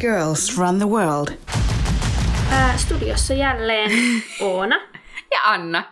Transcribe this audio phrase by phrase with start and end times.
[0.00, 1.28] Girls Run the World.
[2.50, 3.90] Ää, studiossa jälleen
[4.40, 4.80] Oona.
[5.30, 5.84] Ja Anna.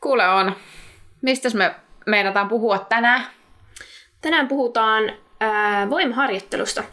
[0.00, 0.56] Kuule on,
[1.22, 1.74] mistä me
[2.06, 3.26] meinataan puhua tänään?
[4.20, 6.84] Tänään puhutaan ää, voimaharjoittelusta.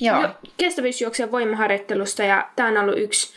[0.00, 0.22] Joo.
[0.22, 3.32] Jo, kestävyysjuoksijan voimaharjoittelusta ja tämä on ollut yksi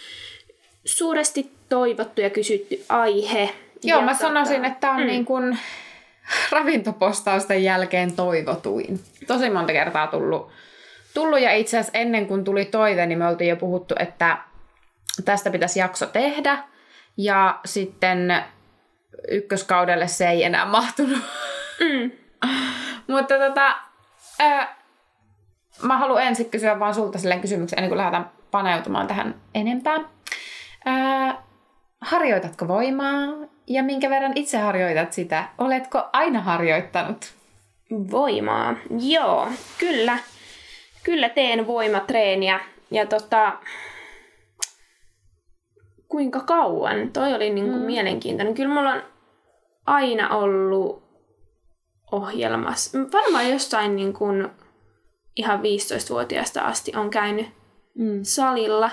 [0.86, 3.54] suuresti toivottu ja kysytty aihe.
[3.83, 5.07] Joo, ja mä tota- sanoisin, että tämä on mm.
[5.07, 5.57] niin kuin
[6.51, 9.00] ravintopostausten jälkeen toivotuin.
[9.28, 10.51] Tosi monta kertaa tullut,
[11.14, 14.38] tullut ja itse asiassa ennen kuin tuli toive, niin me oltiin jo puhuttu, että
[15.25, 16.64] tästä pitäisi jakso tehdä.
[17.18, 18.43] Ja sitten
[19.28, 21.24] ykköskaudelle se ei enää mahtunut.
[21.79, 22.11] Mm.
[23.14, 23.75] Mutta tota,
[24.39, 24.75] ää,
[25.82, 30.00] mä haluan ensin kysyä vaan sulta silleen kysymyksen, ennen kuin lähdetään paneutumaan tähän enempää.
[30.86, 31.43] Ää,
[32.02, 33.28] harjoitatko voimaa
[33.67, 35.44] ja minkä verran itse harjoitat sitä?
[35.58, 37.33] Oletko aina harjoittanut?
[38.11, 38.75] Voimaa.
[39.00, 39.47] Joo,
[39.78, 40.17] kyllä.
[41.03, 42.59] Kyllä teen voimatreeniä.
[42.91, 43.57] Ja tota,
[46.07, 47.11] kuinka kauan?
[47.13, 47.85] Toi oli niinku mm.
[47.85, 48.55] mielenkiintoinen.
[48.55, 49.03] Kyllä mulla on
[49.85, 51.03] aina ollut
[52.11, 52.99] ohjelmassa.
[53.13, 54.49] Varmaan jostain niin kuin
[55.35, 57.47] ihan 15-vuotiaasta asti on käynyt
[57.95, 58.19] Mm.
[58.23, 58.89] salilla.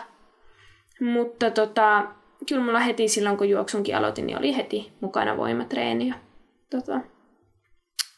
[1.01, 2.07] Mutta tota,
[2.49, 6.09] kyllä mulla heti silloin, kun juoksunkin aloitin, niin oli heti mukana voimatreeni.
[6.09, 6.15] Ja,
[6.71, 7.01] tota,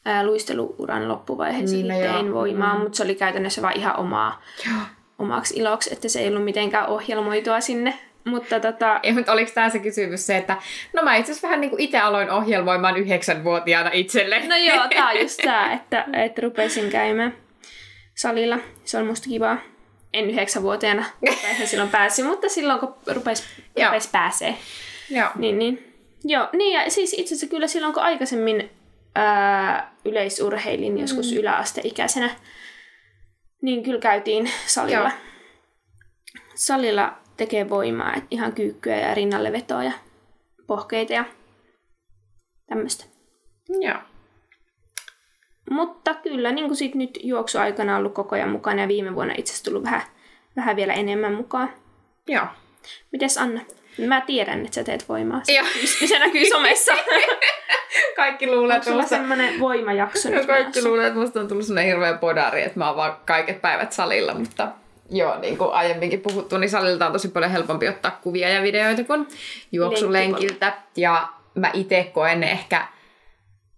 [0.05, 2.13] ää, luisteluuran loppuvaiheessa Niin, no joo.
[2.13, 2.81] tein voimaa, Mm.
[2.81, 4.77] mutta se oli käytännössä vain ihan omaa, Joo.
[5.19, 7.99] omaksi iloksi, että se ei ollut mitenkään ohjelmoitua sinne.
[8.25, 10.57] Mutta tota, Ja, mutta oliko tämä se kysymys se, että
[10.93, 14.43] no mä itse asiassa vähän niin kuin itse aloin ohjelmoimaan yhdeksänvuotiaana itselle.
[14.49, 17.35] no joo, tää on just tää, että, että rupesin käymään
[18.15, 18.59] salilla.
[18.85, 19.59] Se on musta kivaa.
[20.15, 21.05] En yhdeksänvuotiaana,
[21.49, 23.45] eihän silloin pääsi, mutta silloin kun rupes,
[23.77, 23.89] Joo.
[23.89, 24.55] rupes pääsee.
[25.11, 25.29] Joo.
[25.35, 25.95] Niin, niin.
[26.25, 28.71] Joo, niin ja siis itse asiassa kyllä silloin, kun aikaisemmin
[29.15, 31.39] ää, yleisurheilin joskus mm.
[31.39, 32.31] yläasteikäisenä,
[33.63, 34.99] niin kyllä käytiin salilla.
[34.99, 35.11] Joo.
[36.55, 39.93] Salilla tekee voimaa, että ihan kyykkyä ja rinnalle vetoa ja
[40.67, 41.25] pohkeita ja
[42.67, 43.05] tämmöistä.
[43.81, 43.99] Joo.
[45.71, 49.53] Mutta kyllä niin kuin sit nyt juoksuaikana ollut koko ajan mukana ja viime vuonna itse
[49.53, 50.03] asiassa tullut vähän,
[50.57, 51.73] vähän vielä enemmän mukaan.
[52.27, 52.47] Joo.
[53.13, 53.61] Mites Anna?
[54.07, 55.41] Mä tiedän, että sä teet voimaa.
[55.45, 55.67] Se, Joo.
[55.67, 56.93] näkyy- se näkyy somessa.
[58.17, 62.15] Kaikki luulee, että musta, semmoinen voimajakso no, kaikki luulee, että musta on tullut sellainen hirveä
[62.15, 64.69] podari, että mä oon vaan kaiket päivät salilla, mutta
[65.11, 69.05] joo, niin kuin aiemminkin puhuttu, niin salilta on tosi paljon helpompi ottaa kuvia ja videoita
[69.05, 69.27] kuin
[69.73, 70.73] juoksulenkiltä.
[70.97, 72.87] Ja mä itse koen ehkä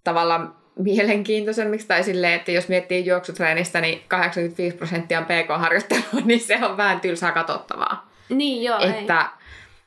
[0.04, 6.58] tavallaan mielenkiintoisemmiksi tai silleen, että jos miettii juoksutreenistä, niin 85 prosenttia on PK-harjoittelua, niin se
[6.62, 8.10] on vähän tylsää katsottavaa.
[8.28, 9.26] Niin joo, Että,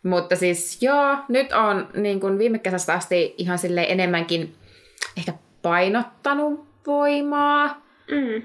[0.05, 4.55] mutta siis joo, nyt on niin kuin viime kesästä asti ihan sille enemmänkin
[5.17, 7.81] ehkä painottanut voimaa.
[8.11, 8.41] Mm.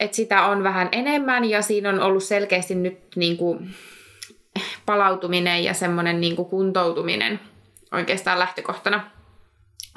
[0.00, 3.74] Että sitä on vähän enemmän ja siinä on ollut selkeästi nyt niin kuin
[4.86, 7.40] palautuminen ja semmoinen niin kuin kuntoutuminen
[7.92, 9.10] oikeastaan lähtökohtana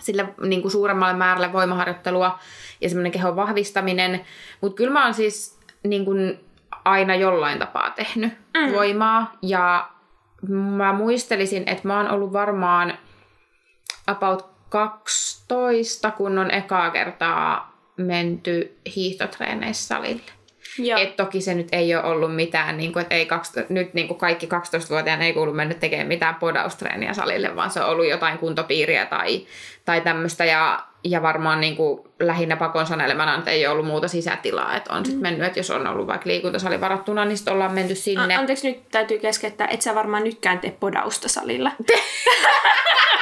[0.01, 2.39] sille niin kuin suuremmalle määrälle voimaharjoittelua
[2.81, 4.21] ja semmoinen kehon vahvistaminen.
[4.61, 6.39] Mutta kyllä mä oon siis niin kuin
[6.85, 8.73] aina jollain tapaa tehnyt mm.
[8.73, 9.89] voimaa ja
[10.47, 12.97] mä muistelisin, että mä oon ollut varmaan
[14.07, 20.31] about 12, kun on ekaa kertaa menty hiihtotreeneissä salille.
[20.79, 20.99] Joo.
[20.99, 24.07] Et toki se nyt ei ole ollut mitään, niin kuin, että ei 12, nyt niin
[24.07, 28.37] kuin kaikki 12-vuotiaana ei kuulu mennyt tekemään mitään podaustreeniä salille, vaan se on ollut jotain
[28.37, 29.45] kuntopiiriä tai,
[29.85, 30.45] tai tämmöistä.
[30.45, 34.75] Ja, ja varmaan niin kuin lähinnä pakon sanelemana että ei ole ollut muuta sisätilaa.
[34.75, 37.95] Että on sitten mennyt, että jos on ollut vaikka liikuntasali varattuna, niin sitten ollaan menty
[37.95, 38.35] sinne.
[38.35, 41.71] A- anteeksi, nyt täytyy keskeyttää, et sä varmaan nytkään tee podausta salilla.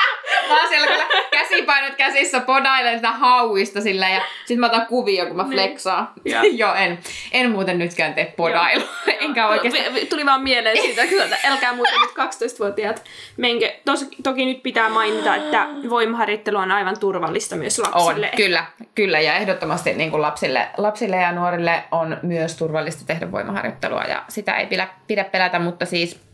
[0.47, 5.25] Mä oon siellä kyllä käsipainot käsissä podailen sitä hauista sillä ja sit mä otan kuvia,
[5.25, 6.09] kun mä flexaan.
[6.25, 6.43] Joo.
[6.61, 6.99] Joo, en,
[7.31, 8.87] en muuten nytkään tee podailua.
[9.19, 10.05] Enkä oikeesti.
[10.05, 13.03] Tuli vaan mieleen siitä, että älkää muuten nyt 12-vuotiaat
[13.37, 13.71] menkö.
[13.85, 18.31] Tos, toki nyt pitää mainita, että voimaharjoittelu on aivan turvallista myös On, lapsille.
[18.35, 19.19] kyllä, kyllä.
[19.19, 24.57] Ja ehdottomasti niin kuin lapsille, lapsille ja nuorille on myös turvallista tehdä voimaharjoittelua ja sitä
[24.57, 26.24] ei pidä, pidä pelätä, mutta siis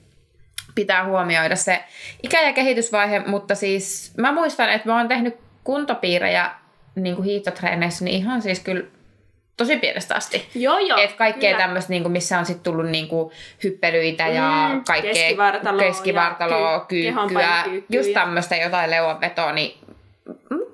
[0.75, 1.83] pitää huomioida se
[2.23, 6.51] ikä- ja kehitysvaihe, mutta siis mä muistan, että mä oon tehnyt kuntopiirejä
[6.95, 8.83] niin kuin hiihtotreeneissä, niin ihan siis kyllä
[9.57, 10.49] tosi pienestä asti.
[10.55, 10.97] Joo, joo.
[10.99, 13.31] Et kaikkea tämmöistä, niinku, missä on sitten tullut niinku,
[13.63, 19.77] hyppelyitä ja Mm, kaikkea keskivartaloa keskivartaloa ja ky- kyykkyä, just tämmöistä jotain leuanvetoa, niin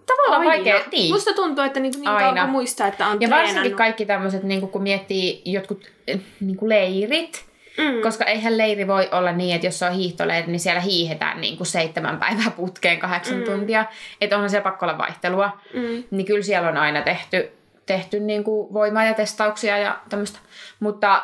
[0.05, 0.51] tavallaan Aina.
[0.51, 0.79] vaikea.
[0.91, 1.13] Niin.
[1.13, 2.19] Musta tuntuu, että niinku niin Aina.
[2.29, 3.77] kauan kun muistaa, että on Ja varsinkin treenannut.
[3.77, 5.91] kaikki tämmöiset, niinku, kun miettii jotkut
[6.39, 7.45] niinku leirit,
[7.77, 8.01] Mm.
[8.01, 11.57] koska eihän leiri voi olla niin, että jos se on hiihtoleiri, niin siellä hiihetään niin
[11.57, 13.43] kuin seitsemän päivää putkeen kahdeksan mm.
[13.43, 13.85] tuntia.
[14.21, 15.59] Että onhan siellä pakko olla vaihtelua.
[15.73, 16.03] Mm.
[16.11, 17.51] Niin kyllä siellä on aina tehty,
[17.85, 20.39] tehty niin kuin voimaa ja testauksia ja tämmöistä.
[20.79, 21.23] Mutta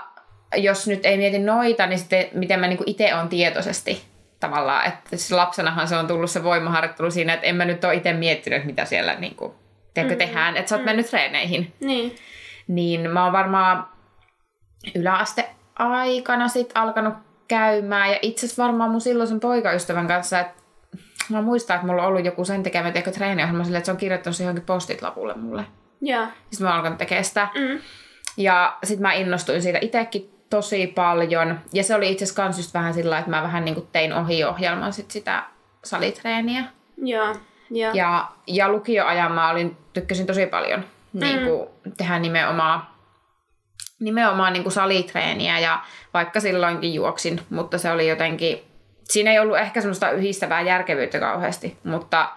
[0.55, 4.01] jos nyt ei mieti noita, niin sitten miten mä niinku itse on tietoisesti
[4.39, 7.93] tavallaan, että siis lapsenahan se on tullut se voimaharjoittelu siinä, että en mä nyt ole
[7.93, 9.55] itse miettinyt, mitä siellä niinku,
[9.93, 10.85] teekö, mm, tehdään, että sä oot mm.
[10.85, 11.73] mennyt treeneihin.
[11.79, 12.15] Niin.
[12.67, 13.87] Niin mä oon varmaan
[14.95, 17.13] yläaste aikana sit alkanut
[17.47, 18.11] käymään.
[18.11, 20.63] Ja itse asiassa varmaan mun silloisen poikaystävän kanssa, että
[21.29, 23.97] mä muistan, että mulla on ollut joku sen tekemä teikö treeniohjelma sille, että se on
[23.97, 25.65] kirjoittanut se johonkin postit-lapulle mulle.
[26.01, 26.25] Joo.
[26.51, 27.47] Sitten mä oon alkanut tekemään sitä.
[27.55, 27.79] Mm.
[28.37, 31.59] Ja sitten mä innostuin siitä itsekin tosi paljon.
[31.73, 34.93] Ja se oli itse asiassa kans just vähän sillä että mä vähän niin tein ohi-ohjelman
[34.93, 35.43] sit sitä
[35.83, 36.63] salitreeniä.
[36.97, 37.35] Joo.
[37.69, 37.93] Joo.
[37.93, 41.19] Ja, ja lukioajan mä olin, tykkäsin tosi paljon mm.
[41.19, 42.87] niin kuin, tehdä nimenomaan
[44.03, 45.79] nimenomaan niin kuin salitreeniä ja
[46.13, 48.61] vaikka silloinkin juoksin, mutta se oli jotenkin,
[49.03, 52.29] siinä ei ollut ehkä semmoista yhdistävää järkevyyttä kauheasti, mutta...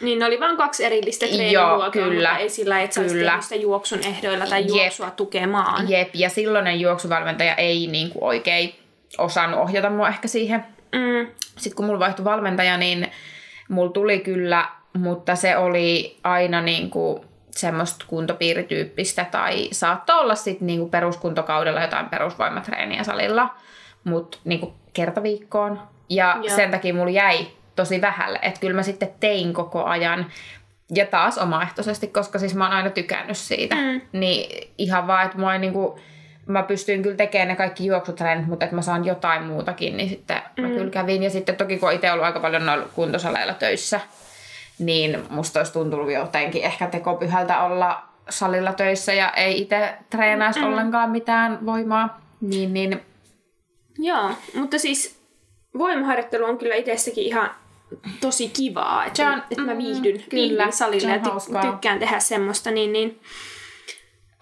[0.00, 3.40] Niin ne oli vain kaksi erillistä treenimuotoa, kyllä, mutta ei sillä, että kyllä.
[3.40, 5.16] sitä juoksun ehdoilla tai juoksua Jep.
[5.16, 5.90] tukemaan.
[5.90, 8.74] Jep, ja silloinen juoksuvalmentaja ei niin kuin oikein
[9.18, 10.64] osannut ohjata mua ehkä siihen.
[10.92, 11.26] Mm.
[11.56, 13.10] Sitten kun mulla vaihtui valmentaja, niin
[13.68, 14.68] mulla tuli kyllä,
[14.98, 17.24] mutta se oli aina niin kuin
[17.58, 23.54] semmoista kuntopiirityyppistä tai saattoi olla sitten niinku peruskuntokaudella jotain perusvoimatreeniä salilla,
[24.04, 25.80] mutta niinku kertaviikkoon.
[26.08, 26.56] Ja Joo.
[26.56, 27.46] sen takia mulla jäi
[27.76, 30.26] tosi vähälle, että kyllä mä sitten tein koko ajan
[30.94, 33.74] ja taas omaehtoisesti, koska siis mä oon aina tykännyt siitä.
[33.74, 34.00] Mm.
[34.12, 35.98] Niin ihan vaan, että mä, niinku,
[36.46, 40.42] mä pystyin kyllä tekemään ne kaikki juoksutreenit, mutta että mä saan jotain muutakin, niin sitten
[40.56, 40.62] mm.
[40.62, 41.22] mä kyllä kävin.
[41.22, 44.00] Ja sitten toki kun itse ollut aika paljon noilla kuntosaleilla töissä,
[44.78, 50.72] niin musta olisi tuntunut jotenkin ehkä tekopyhältä olla salilla töissä ja ei itse treenaisi mm-hmm.
[50.72, 52.20] ollenkaan mitään voimaa.
[52.40, 53.00] Niin, niin.
[53.98, 55.18] Joo, mutta siis
[55.78, 57.50] voimaharjoittelu on kyllä itsessäkin ihan
[58.20, 62.20] tosi kivaa, että, on, että mä viihdyn, mm, kyllä, viihdyn salilla ja ty- tykkään tehdä
[62.20, 63.20] semmoista, niin, niin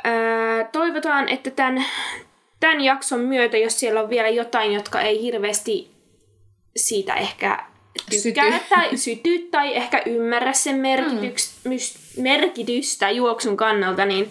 [0.06, 1.84] öö, toivotaan, että tämän,
[2.60, 5.90] tämän jakson myötä, jos siellä on vielä jotain, jotka ei hirveästi
[6.76, 7.71] siitä ehkä
[8.10, 8.64] tykkää syty.
[8.68, 11.72] tai syty tai ehkä ymmärrä sen merkityks, mm.
[12.22, 14.30] merkitystä juoksun kannalta, niin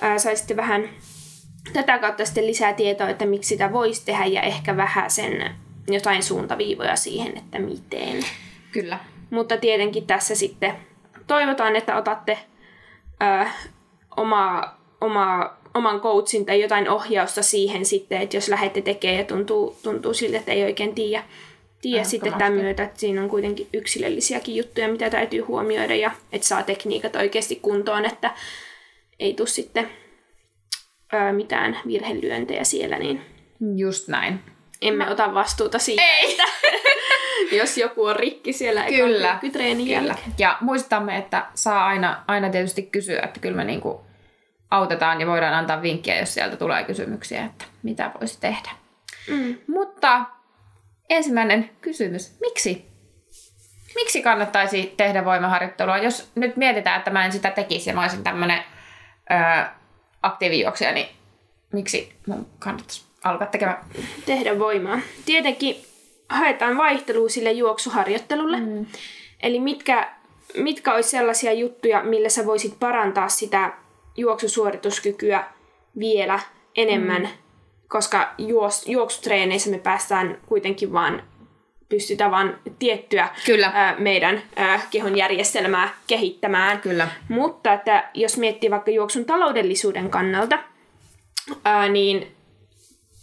[0.00, 0.88] ää, saisitte vähän
[1.72, 5.54] tätä kautta sitten lisää tietoa, että miksi sitä voisi tehdä ja ehkä vähän sen
[5.88, 8.24] jotain suuntaviivoja siihen, että miten.
[8.72, 8.98] Kyllä.
[9.30, 10.74] Mutta tietenkin tässä sitten
[11.26, 12.38] toivotaan, että otatte
[13.20, 13.52] ää,
[14.16, 19.78] omaa, omaa, oman coachin tai jotain ohjausta siihen sitten, että jos lähdette tekemään ja tuntuu,
[19.82, 21.24] tuntuu siltä, että ei oikein tiedä,
[21.84, 26.46] tiedä sitten tämän myötä, että siinä on kuitenkin yksilöllisiäkin juttuja, mitä täytyy huomioida ja että
[26.46, 28.30] saa tekniikat oikeasti kuntoon, että
[29.18, 29.90] ei tule sitten
[31.12, 33.20] ää, mitään virhelyöntejä siellä, niin
[33.76, 34.40] Just näin.
[34.82, 35.10] Emme Mä...
[35.10, 36.30] ota vastuuta siitä, ei.
[36.30, 36.44] että
[37.60, 40.14] jos joku on rikki siellä kyllä, treenin kyllä.
[40.38, 44.00] Ja muistamme, että saa aina, aina tietysti kysyä, että kyllä me niinku
[44.70, 48.70] autetaan ja voidaan antaa vinkkiä, jos sieltä tulee kysymyksiä, että mitä voisi tehdä.
[49.30, 49.56] Mm.
[49.66, 50.24] Mutta
[51.16, 52.36] ensimmäinen kysymys.
[52.40, 52.84] Miksi?
[53.94, 55.98] Miksi kannattaisi tehdä voimaharjoittelua?
[55.98, 58.62] Jos nyt mietitään, että mä en sitä tekisi ja mä olisin tämmöinen
[60.22, 61.08] aktiivijuoksija, niin
[61.72, 63.84] miksi mun kannattaisi alkaa tekemään?
[64.26, 64.98] Tehdä voimaa.
[65.26, 65.76] Tietenkin
[66.28, 68.60] haetaan vaihtelua sille juoksuharjoittelulle.
[68.60, 68.86] Mm.
[69.42, 70.12] Eli mitkä,
[70.56, 73.72] mitkä olisi sellaisia juttuja, millä sä voisit parantaa sitä
[74.16, 75.44] juoksusuorituskykyä
[75.98, 76.40] vielä
[76.76, 77.43] enemmän mm
[77.88, 81.22] koska juos, juoksutreeneissä me päästään kuitenkin vaan
[81.88, 83.70] pystytään vaan tiettyä Kyllä.
[83.74, 86.80] Ää, meidän ää, kehon järjestelmää kehittämään.
[86.80, 87.08] Kyllä.
[87.28, 90.58] Mutta että jos miettii vaikka juoksun taloudellisuuden kannalta,
[91.64, 92.34] ää, niin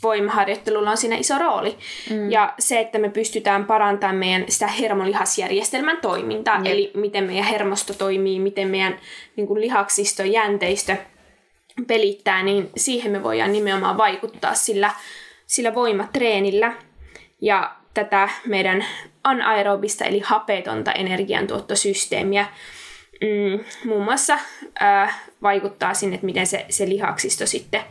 [0.04, 1.78] voimaharjoittelulla on siinä iso rooli.
[2.10, 2.32] Mm.
[2.32, 6.66] Ja se, että me pystytään parantamaan meidän sitä hermolihasjärjestelmän toimintaa, Jep.
[6.66, 9.00] eli miten meidän hermosto toimii, miten meidän
[9.36, 10.96] niin kuin lihaksisto, jänteistö
[11.88, 14.92] pelittää, niin siihen me voidaan nimenomaan vaikuttaa sillä,
[15.46, 16.74] sillä voimatreenillä.
[17.42, 18.86] Ja tätä meidän
[19.24, 22.46] anaerobista eli hapetonta energiantuottosysteemiä
[23.22, 24.40] mm, muun muassa
[24.80, 27.82] ää, vaikuttaa sinne, että miten se, se lihaksisto sitten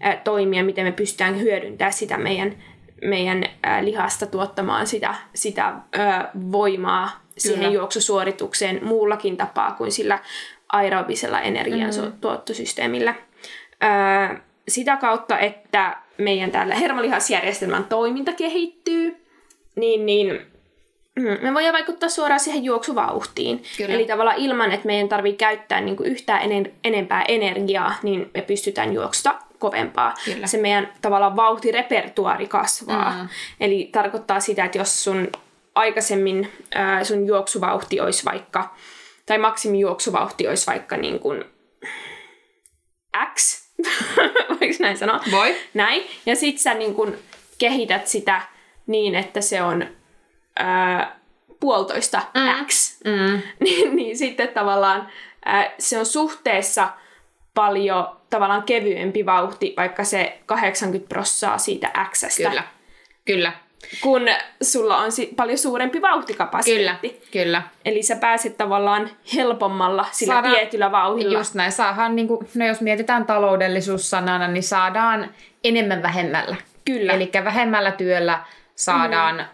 [0.00, 2.62] ää, toimii ja miten me pystytään hyödyntämään sitä meidän,
[3.02, 7.22] meidän ää, lihasta tuottamaan sitä, sitä ää, voimaa Kyllä.
[7.36, 10.18] siihen juoksusuoritukseen muullakin tapaa kuin sillä
[10.72, 13.12] aerobisella energiantuottosysteemillä.
[13.12, 13.88] Mm.
[13.88, 14.36] Öö,
[14.68, 19.26] sitä kautta, että meidän täällä hermolihasjärjestelmän toiminta kehittyy,
[19.76, 20.40] niin, niin
[21.16, 23.62] mm, me voidaan vaikuttaa suoraan siihen juoksuvauhtiin.
[23.76, 23.94] Kyllä.
[23.94, 28.42] Eli tavallaan ilman, että meidän tarvii käyttää niin kuin yhtään enen, enempää energiaa, niin me
[28.42, 30.14] pystytään juoksuta kovempaa.
[30.24, 30.46] Kyllä.
[30.46, 33.10] Se meidän tavallaan vauhtirepertuaari kasvaa.
[33.10, 33.28] Mm.
[33.60, 35.28] Eli tarkoittaa sitä, että jos sun
[35.74, 38.74] aikaisemmin ää, sun juoksuvauhti olisi vaikka
[39.30, 41.44] tai maksimijuoksuvauhti olisi vaikka niin kuin
[43.34, 43.68] X,
[44.50, 45.20] voiko näin sanoa?
[45.30, 45.56] Voi.
[45.74, 46.02] Näin.
[46.26, 47.18] Ja sit sä niin kun
[47.58, 48.40] kehität sitä
[48.86, 49.86] niin, että se on
[50.56, 51.20] ää,
[51.60, 52.66] puolitoista mm.
[52.66, 53.00] x.
[53.04, 53.42] Mm.
[53.64, 55.08] niin, niin sitten tavallaan
[55.44, 56.88] ää, se on suhteessa
[57.54, 62.64] paljon tavallaan kevyempi vauhti, vaikka se 80 prossaa siitä x Kyllä.
[63.24, 63.52] Kyllä.
[64.02, 64.22] Kun
[64.62, 67.08] sulla on si- paljon suurempi vauhtikapasiteetti.
[67.08, 67.44] Kyllä.
[67.44, 67.62] Kyllä.
[67.84, 71.38] Eli sä pääset tavallaan helpommalla sillä Saadaan- tietyllä vauhdilla.
[71.38, 71.72] Just näin.
[71.72, 75.34] Saadaan, niin kuin, no jos mietitään taloudellisuus sanana, niin saadaan
[75.64, 76.56] enemmän vähemmällä.
[76.84, 77.12] Kyllä.
[77.12, 78.40] Eli vähemmällä työllä
[78.74, 79.44] saadaan mm.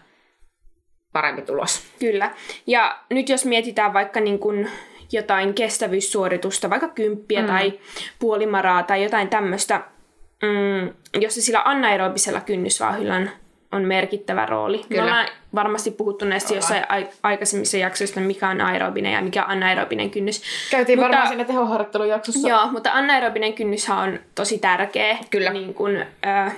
[1.13, 1.83] parempi tulos.
[1.99, 2.31] Kyllä.
[2.67, 4.69] Ja nyt jos mietitään vaikka niin kuin
[5.11, 7.47] jotain kestävyyssuoritusta, vaikka kymppiä mm.
[7.47, 7.79] tai
[8.19, 9.81] puolimaraa tai jotain tämmöistä,
[10.43, 13.29] mm, jossa sillä anaerobisella kynnysvauhdilla on,
[13.71, 14.85] on merkittävä rooli.
[14.89, 15.01] Kyllä.
[15.01, 19.49] Me ollaan varmasti puhuttu näistä jossain ai- aikaisemmissa jaksoissa, mikä on aerobinen ja mikä on
[19.51, 20.41] anaerobinen kynnys.
[20.71, 22.47] Käytiin Mutta- varmaan siinä tehoharjoittelujaksossa.
[22.49, 25.49] Joo, mutta anaerobinen kynnyshän on tosi tärkeä Kyllä.
[25.53, 26.51] Niin kuin, ö,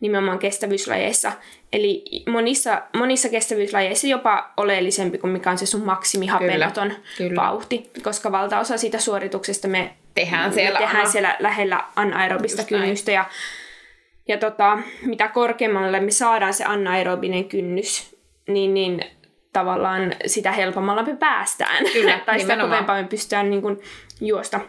[0.00, 1.32] nimenomaan kestävyyslajeissa.
[1.72, 6.92] Eli monissa, monissa kestävyyslajeissa jopa oleellisempi kuin mikä on se sun maksimihapenoton
[7.36, 12.82] vauhti, koska valtaosa siitä suorituksesta me Tehdään siellä me tehdään siellä lähellä anaerobista Just näin.
[12.82, 13.12] kynnystä.
[13.12, 13.24] Ja,
[14.28, 18.16] ja tota, mitä korkeammalle me saadaan se anaerobinen kynnys,
[18.48, 19.04] niin, niin
[19.52, 21.84] tavallaan sitä helpommalla me päästään.
[21.92, 23.80] Kyllä, tai sitä kovempaa me pystytään niin kuin,
[24.20, 24.60] juosta.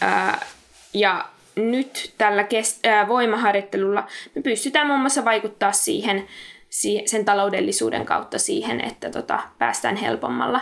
[0.00, 0.46] Ää,
[0.94, 1.24] ja
[1.56, 6.26] nyt tällä kes- ää, voimaharjoittelulla me pystytään muun muassa vaikuttaa siihen,
[6.68, 10.60] si- sen taloudellisuuden kautta siihen, että tota, päästään helpommalla.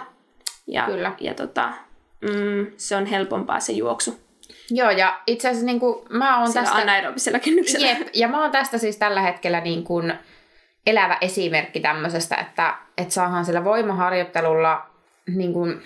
[0.67, 1.13] Ja, Kyllä.
[1.21, 1.73] ja tota,
[2.21, 4.21] mm, se on helpompaa se juoksu
[4.71, 6.79] Joo, ja itse asiassa niin kuin, mä oon sillä tästä...
[6.79, 7.87] anaerobisella kynnyksellä.
[7.87, 10.13] Jep, ja mä oon tästä siis tällä hetkellä niin kuin
[10.87, 14.87] elävä esimerkki tämmöisestä, että, että saadaan sillä voimaharjoittelulla
[15.27, 15.83] niin kuin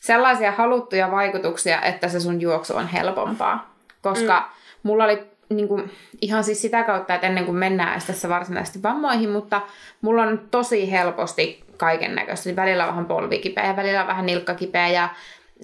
[0.00, 3.74] sellaisia haluttuja vaikutuksia, että se sun juoksu on helpompaa.
[4.02, 4.78] Koska mm.
[4.82, 5.90] mulla oli niin kuin,
[6.22, 9.60] ihan siis sitä kautta, että ennen kuin mennään edes tässä varsinaisesti vammoihin, mutta
[10.00, 12.56] mulla on tosi helposti kaiken näköistä.
[12.56, 15.08] Välillä on vähän polvikipeä välillä on vähän nilkkakipeä ja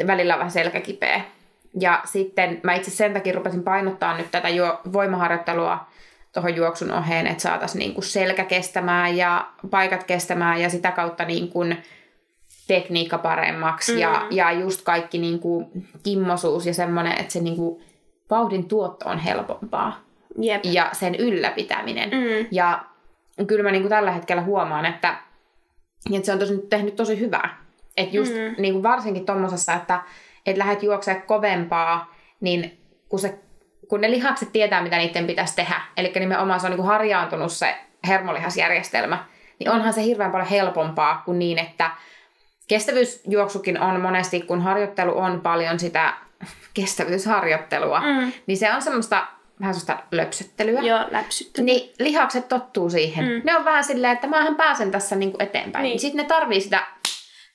[0.07, 1.21] välillä on vähän selkäkipeä.
[1.81, 5.87] Ja sitten mä itse sen takia rupesin painottaa nyt tätä jo voimaharjoittelua
[6.33, 11.61] tuohon juoksun oheen, että saataisiin niinku selkä kestämään ja paikat kestämään ja sitä kautta niinku
[12.67, 13.99] tekniikka paremmaksi mm.
[13.99, 15.71] ja, ja just kaikki niinku
[16.03, 17.83] kimmosuus ja semmoinen, että se niinku
[18.31, 20.01] vauhdin tuotto on helpompaa
[20.39, 20.65] Jep.
[20.65, 22.11] ja sen ylläpitäminen.
[22.11, 22.47] Mm.
[22.51, 22.85] Ja
[23.47, 25.17] kyllä mä niinku tällä hetkellä huomaan, että,
[26.13, 27.65] että se on tosi, tehnyt tosi hyvää.
[27.97, 28.63] Että just Mm.
[28.63, 30.01] niinku varsinkin tommosessa, että
[30.47, 33.39] et lähdet juoksemaan kovempaa, niin kun, se,
[33.89, 37.75] kun ne lihakset tietää, mitä niiden pitäisi tehdä, eli nimenomaan se on niinku harjaantunut se
[38.09, 39.25] hermolihasjärjestelmä,
[39.59, 41.91] niin onhan se hirveän paljon helpompaa kuin niin, että
[42.69, 46.15] kestävyysjuoksukin on monesti, kun harjoittelu on paljon sitä
[46.75, 48.33] kestävyysharjoittelua, Mm.
[48.47, 49.27] niin se on semmoista
[49.61, 50.81] vähän semmoista löpsöttelyä.
[50.81, 51.63] Joo, läpsyttä.
[51.63, 53.25] Niin lihakset tottuu siihen.
[53.25, 53.41] Mm.
[53.45, 55.83] Ne on vähän silleen, että mähän pääsen tässä niinku eteenpäin.
[55.83, 55.91] Niin.
[55.91, 56.01] Niin.
[56.01, 56.87] Sitten ne tarvii sitä...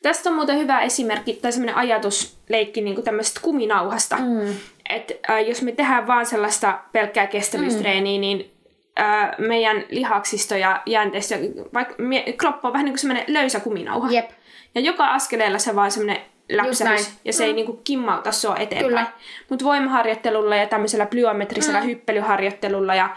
[0.02, 4.16] Tästä on muuten hyvä esimerkki tai semmoinen ajatusleikki niin tämmöisestä kuminauhasta.
[4.16, 4.56] Mm.
[4.90, 8.22] että äh, jos me tehdään vaan sellaista pelkkää kestävyystreeniä, mm.
[8.22, 8.52] niin
[9.00, 11.36] äh, meidän lihaksisto ja jänteistö,
[11.74, 14.12] vaikka mie- kroppa on vähän niin kuin semmoinen löysä kuminauha.
[14.12, 14.30] Jep.
[14.76, 19.08] Ja joka askeleella se vaan semmoinen läpsähys, ja se ei niinku kimmauta sua eteenpäin.
[19.50, 21.86] Mutta voimaharjoittelulla ja tämmöisellä plyometrisellä mm.
[21.86, 23.16] hyppelyharjoittelulla ja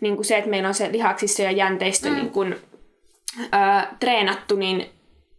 [0.00, 2.14] niinku se, että meillä on se lihaksisto ja jänteistö mm.
[2.14, 2.44] niinku,
[3.54, 4.90] äh, treenattu, niin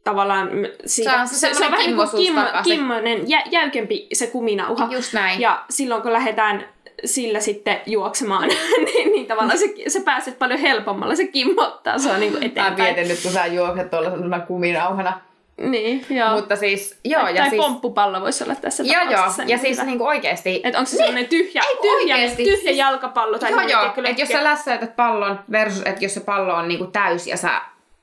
[0.04, 0.50] tavallaan
[0.86, 2.72] siitä, Se on se semmoinen vähän niinku kimmosuus kimmo, takaisin.
[2.78, 4.88] kimmonen, jä, jäykempi se kuminauha.
[4.92, 5.42] Just näin.
[5.42, 6.66] Ja silloin kun lähdetään
[7.06, 8.48] sillä sitten juoksemaan,
[8.86, 12.82] niin, niin tavallaan se, sä pääset paljon helpommalla, se kimmottaa sua niinku Mä eteenpäin.
[12.82, 15.22] mietin nyt, kun sä juokset tuolla sellaisena kuminauhana.
[15.58, 16.34] Niin, joo.
[16.36, 17.62] Mutta siis, joo, tai ja siis...
[17.62, 19.12] pomppupallo voisi olla tässä Joo, joo.
[19.12, 19.44] tapauksessa.
[19.48, 20.62] Ja siis niinku oikeesti...
[20.64, 23.86] Että onko se sellainen tyhjä, Ei, tyhjä, oikeesti, tyhjä siis- jalkapallo tai Joo, joo.
[24.06, 27.62] Että jos sä lässäytät pallon versus, että jos se pallo on niinku täys ja sä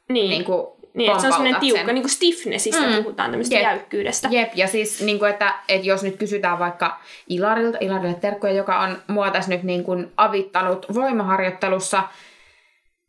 [0.08, 1.94] niin, niinku niin että se on semmoinen tiukka, sen.
[1.94, 2.94] niin kuin stiffnessistä Mm.
[2.94, 3.62] puhutaan, tämmöistä Jep.
[3.62, 4.28] jäykkyydestä.
[4.30, 8.80] Jep, ja siis niin kuin, että, että jos nyt kysytään vaikka Ilarilta, Ilarille terkkuja, joka
[8.80, 12.02] on mua tässä nyt niin kuin avittanut voimaharjoittelussa,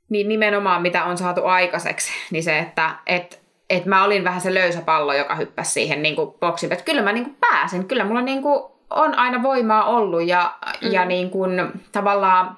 [0.09, 4.53] niin nimenomaan mitä on saatu aikaiseksi, niin se, että et, et mä olin vähän se
[4.53, 6.71] löysä pallo, joka hyppäsi siihen niin kuin boksiin.
[6.73, 10.53] Että kyllä mä niin kuin pääsin, kyllä mulla niin kuin on aina voimaa ollut ja,
[10.81, 10.91] mm.
[10.91, 11.51] ja niin kuin,
[11.91, 12.57] tavallaan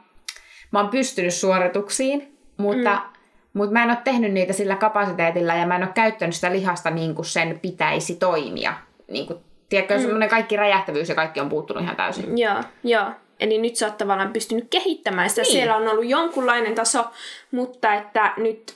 [0.72, 3.13] mä oon pystynyt suorituksiin, mutta, mm.
[3.54, 6.90] Mutta mä en ole tehnyt niitä sillä kapasiteetilla ja mä en ole käyttänyt sitä lihasta
[6.90, 8.74] niin kuin sen pitäisi toimia.
[9.12, 10.02] Niin kuin, tiedätkö, mm.
[10.02, 12.38] semmoinen kaikki räjähtävyys ja kaikki on puuttunut ihan täysin.
[12.38, 13.06] Joo, joo.
[13.40, 15.42] Eli nyt sä oot tavallaan pystynyt kehittämään sitä.
[15.42, 15.52] Niin.
[15.52, 17.06] Siellä on ollut jonkunlainen taso,
[17.52, 18.76] mutta että nyt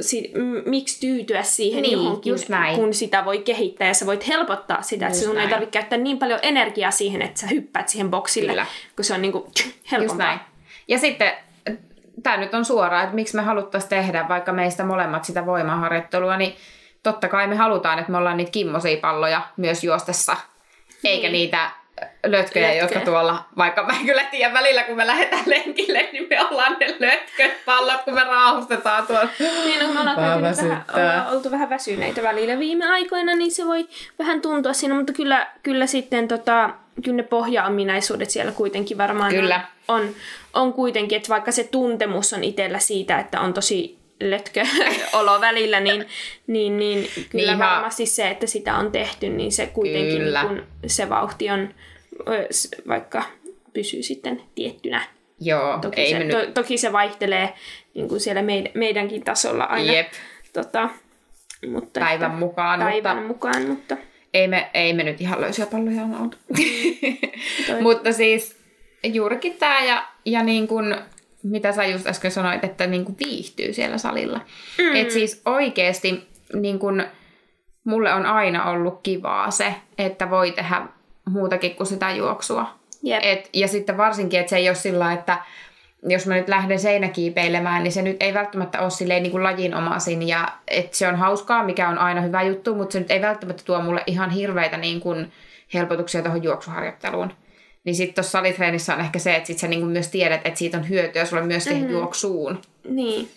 [0.00, 2.76] si, m- miksi tyytyä siihen Niin, johonkin, just näin.
[2.76, 5.50] kun sitä voi kehittää ja sä voit helpottaa sitä, että Just sun ei näin.
[5.50, 8.66] tarvitse käyttää niin paljon energiaa siihen, että sä hyppäät siihen boksille, Kyllä.
[8.96, 10.26] kun se on niinku Just helpompaa.
[10.26, 10.40] näin.
[10.88, 11.32] Ja sitten
[12.22, 16.56] tämä nyt on suora, että miksi me haluttaisiin tehdä vaikka meistä molemmat sitä voimaharjoittelua, niin
[17.02, 20.36] totta kai me halutaan, että me ollaan niitä kimmosia palloja myös juostessa,
[21.04, 21.32] eikä Niin.
[21.32, 21.70] niitä
[22.26, 22.82] lötköjä, Lötköjä.
[22.82, 26.76] jotka tuolla, vaikka mä en kyllä tiedä välillä, kun me lähdetään lenkille, niin me ollaan
[26.80, 29.28] ne lötköt pallot, kun me raahustetaan tuolla.
[29.38, 33.88] Niin, no, me ollaan Vähän ollaan oltu vähän väsyneitä välillä viime aikoina, niin se voi
[34.18, 36.70] vähän tuntua siinä, mutta kyllä, kyllä sitten tota,
[37.04, 39.60] kyllä ne pohja-ominaisuudet siellä kuitenkin varmaan Kyllä.
[39.88, 40.08] On,
[40.54, 44.64] on, kuitenkin, että vaikka se tuntemus on itsellä siitä, että on tosi lötkö
[45.20, 46.06] olo välillä, niin,
[46.46, 50.42] niin, niin kyllä Niin, varmasti se, että sitä on tehty, niin se kuitenkin Kyllä.
[50.42, 51.74] niin kun se vauhti on,
[52.88, 53.22] vaikka
[53.72, 55.02] pysyy sitten tiettynä.
[55.40, 57.54] Joo, Toki, ei se, me to, toki se vaihtelee
[57.94, 59.92] niin kuin siellä meid, meidänkin tasolla aina.
[59.92, 60.06] Jep,
[60.52, 60.88] Tota,
[61.68, 63.96] mutta päivän että- mukaan, päivän mutta mukaan, mutta
[64.34, 66.36] ei me, ei me nyt ihan löysiä palloja on oltu.
[67.82, 68.56] Mutta siis
[69.04, 70.96] juurikin tämä ja, ja niin kun,
[71.42, 74.40] mitä sä just äsken sanoit, että niin kun viihtyy siellä salilla.
[74.78, 74.96] Mm.
[74.96, 77.04] Et siis oikeasti niin kun,
[77.84, 80.82] mulle on aina ollut kivaa se, että voi tehdä
[81.30, 82.66] muutakin kuin sitä juoksua.
[83.02, 83.20] Jep.
[83.22, 85.38] Et, ja sitten varsinkin, että se ei ole sillä, että
[86.02, 90.28] jos mä nyt lähden seinäkiipeilemään, niin se nyt ei välttämättä ole silleen niin kuin lajinomaisin.
[90.28, 93.62] Ja että se on hauskaa, mikä on aina hyvä juttu, mutta se nyt ei välttämättä
[93.66, 95.32] tuo mulle ihan hirveitä niin kuin
[95.74, 97.32] helpotuksia tuohon juoksuharjoitteluun.
[97.84, 100.58] Niin sitten tuossa salitreenissä on ehkä se, että sit sä niin kuin myös tiedät, että
[100.58, 101.96] siitä on hyötyä sulle myös siihen mm-hmm.
[101.96, 102.60] juoksuun.
[102.88, 103.28] Niin,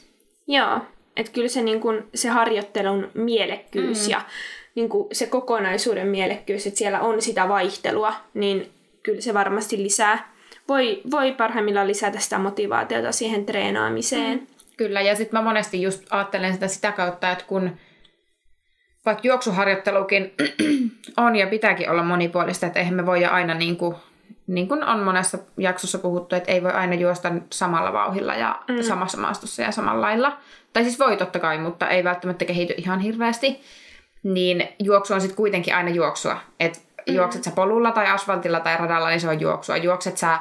[0.48, 0.80] joo.
[1.18, 4.12] Että kyllä se, niin kun, se harjoittelun mielekkyys mm.
[4.12, 4.22] ja
[4.76, 8.72] niin kun, se kokonaisuuden mielekkyys, että siellä on sitä vaihtelua, niin
[9.04, 10.34] kyllä se varmasti lisää,
[10.68, 14.40] voi, voi parhaimmillaan lisätä sitä motivaatiota siihen treenaamiseen.
[14.40, 14.48] Mm.
[14.78, 17.78] Kyllä, ja sitten mä monesti just ajattelen sitä sitä kautta, että kun
[19.06, 20.34] vaikka juoksuharjoittelukin
[21.18, 23.96] on ja pitääkin olla monipuolista, että eihän me voida aina niin kuin,
[24.48, 28.82] niin kuin on monessa jaksossa puhuttu, että ei voi aina juosta samalla vauhilla ja mm.
[28.82, 30.38] samassa maastossa ja samalla lailla.
[30.74, 33.62] Tai siis voi totta kai, mutta ei välttämättä kehity ihan hirveästi.
[34.26, 36.38] Niin juoksu on sitten kuitenkin aina juoksua.
[36.60, 37.16] Että mm.
[37.16, 39.78] juokset sä polulla tai asfaltilla tai radalla, niin se on juoksua.
[39.78, 40.40] Juokset sä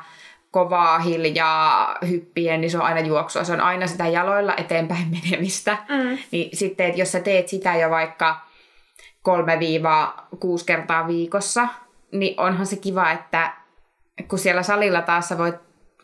[0.51, 3.44] kovaa hiljaa hyppien, niin se on aina juoksua.
[3.44, 5.79] Se on aina sitä jaloilla eteenpäin menemistä.
[5.88, 6.18] Mm.
[6.31, 8.40] Niin sitten, että jos sä teet sitä jo vaikka
[9.29, 9.33] 3-6
[10.66, 11.68] kertaa viikossa,
[12.12, 13.53] niin onhan se kiva, että
[14.29, 15.55] kun siellä salilla taas sä voit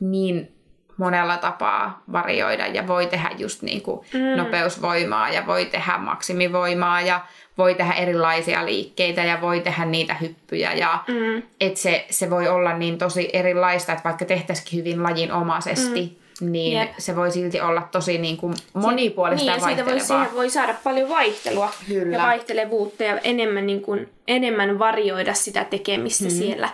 [0.00, 0.59] niin
[0.96, 4.20] monella tapaa varioida ja voi tehdä just niin kuin mm.
[4.36, 7.20] nopeusvoimaa ja voi tehdä maksimivoimaa ja
[7.58, 11.42] voi tehdä erilaisia liikkeitä ja voi tehdä niitä hyppyjä ja Mm.
[11.60, 16.52] että se, se voi olla niin tosi erilaista, että vaikka tehtäisikin hyvin lajinomaisesti, mm.
[16.52, 16.90] niin Jep.
[16.98, 20.74] se voi silti olla tosi niin kuin monipuolista niin, ja siitä voi, siihen voi saada
[20.84, 22.16] paljon vaihtelua Kyllä.
[22.16, 26.30] ja vaihtelevuutta ja enemmän, niin kuin, enemmän varjoida sitä tekemistä mm.
[26.30, 26.68] siellä,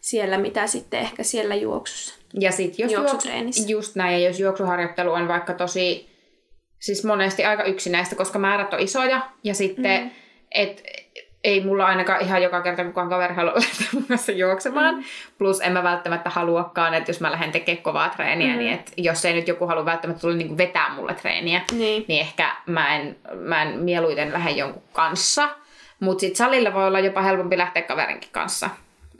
[0.00, 2.21] siellä, mitä sitten ehkä siellä juoksussa.
[2.40, 3.60] Ja sitten jos Juoksutreenissä.
[3.62, 6.10] juoksu, just näin, ja jos juoksuharjoittelu on vaikka tosi,
[6.78, 10.10] siis monesti aika yksinäistä, koska määrät on isoja, ja sitten, mm.
[10.50, 10.82] et
[11.44, 14.94] ei mulla ainakaan ihan joka kerta kukaan kaveri halua lähteä mun kanssa juoksemaan.
[14.94, 15.04] Mm.
[15.38, 18.58] Plus en mä välttämättä haluakaan, että jos mä lähden tekemään kovaa treeniä, mm.
[18.58, 22.04] niin että jos ei nyt joku halua välttämättä tulla niin vetää mulle treeniä, Niin.
[22.08, 25.48] niin ehkä mä en, mä en mieluiten lähde jonkun kanssa.
[26.00, 28.70] Mutta sitten salilla voi olla jopa helpompi lähteä kaverinkin kanssa.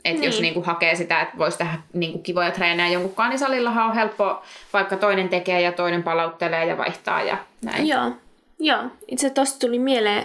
[0.05, 0.23] Et niin.
[0.23, 0.41] jos Niin.
[0.41, 4.41] niinku hakee sitä, että voisi tehdä niinku kivoja treenejä jonkunkaan, niin salillahan on helppo,
[4.73, 7.87] vaikka toinen tekee ja toinen palauttelee ja vaihtaa ja näin.
[7.87, 8.11] Joo,
[8.59, 8.83] joo.
[9.07, 10.23] Itse tosta tuli mieleen,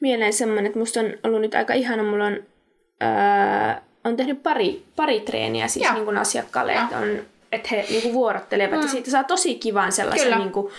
[0.00, 2.32] mieleen semmoinen, että musta on ollut nyt aika ihana, mulla on,
[3.02, 5.94] öö, on tehnyt pari, pari treeniä siis Joo.
[5.94, 7.08] niin kuin asiakkaalle, että, on,
[7.52, 8.82] että he niin kuin vuorottelevat mm.
[8.82, 10.38] ja siitä saa tosi kivan sellaisen Kyllä.
[10.38, 10.72] niin kuin,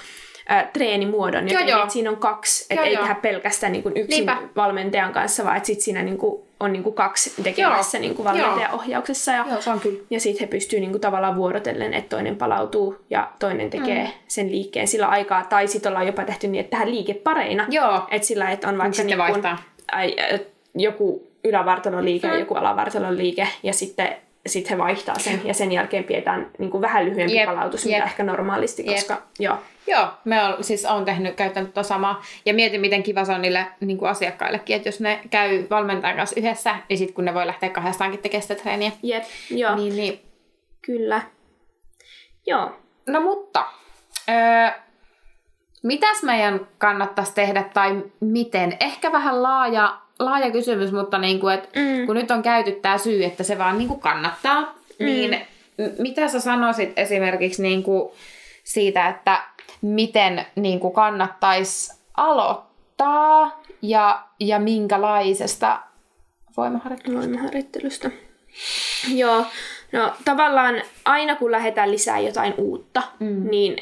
[0.51, 1.81] ää, treenimuodon, Joo, jotenkin, joo.
[1.81, 3.01] että siinä on kaksi, että Joo, ei joo.
[3.01, 4.37] tehdä pelkästään niin kuin yksin Niinpä.
[4.55, 8.01] valmentajan kanssa, vaan että sit siinä niin kuin, on niin kuin kaksi tekemässä Joo.
[8.01, 9.99] niin kuin valmentajan ohjauksessa ja Joo, se on kyllä.
[10.09, 14.09] ja sitten he pystyy niinku tavallaan vuorotellen, että toinen palautuu ja toinen tekee mm.
[14.27, 15.43] sen liikkeen sillä aikaa.
[15.43, 17.65] Tai sitten ollaan jopa tehty niin, että tehdään liikepareina.
[17.69, 18.01] Joo.
[18.11, 19.57] Että sillä, että on vaikka vaihtaa.
[19.91, 20.39] ai, ä,
[20.75, 22.39] joku ylävartalon liike ja Mm.
[22.39, 23.47] joku alavartalon liike.
[23.63, 27.85] Ja sitten sit he vaihtaa sen ja sen jälkeen pidetään niinku vähän lyhyempi Jep, palautus,
[27.85, 27.93] jep.
[27.93, 28.95] mitä ehkä normaalisti, Jep.
[28.95, 29.57] koska joo.
[29.87, 32.23] Joo, me on, siis on tehnyt, käyttänyt tota samaa.
[32.45, 36.17] Ja mietin, miten kiva se on niille niin kuin asiakkaillekin, että jos ne käy valmentajan
[36.17, 38.91] kanssa yhdessä, niin sitten kun ne voi lähteä kahdestaankin tekemään sitä treeniä.
[39.03, 39.95] Jep, joo, niin.
[39.95, 40.19] Niin, niin.
[40.81, 41.21] kyllä.
[42.45, 42.71] Joo.
[43.07, 43.65] No mutta,
[44.29, 44.69] öö,
[45.83, 48.77] mitäs meidän kannattaisi tehdä tai miten?
[48.79, 52.05] Ehkä vähän laaja, laaja kysymys, mutta niin kuin, et, Mm.
[52.05, 54.61] kun nyt on käyty tämä syy, että se vaan niin kuin kannattaa,
[54.99, 55.05] mm.
[55.05, 55.41] niin
[55.99, 58.11] mitä sä sanoisit esimerkiksi niin kuin
[58.63, 59.43] siitä, että
[59.81, 65.79] miten niin kuin kannattaisi aloittaa ja, ja minkälaisesta
[66.57, 67.29] voimaharjoittelusta.
[67.29, 68.09] voimaharjoittelusta.
[69.13, 69.45] Joo,
[69.91, 73.49] no tavallaan aina kun lähdetään lisää jotain uutta, mm.
[73.49, 73.77] niin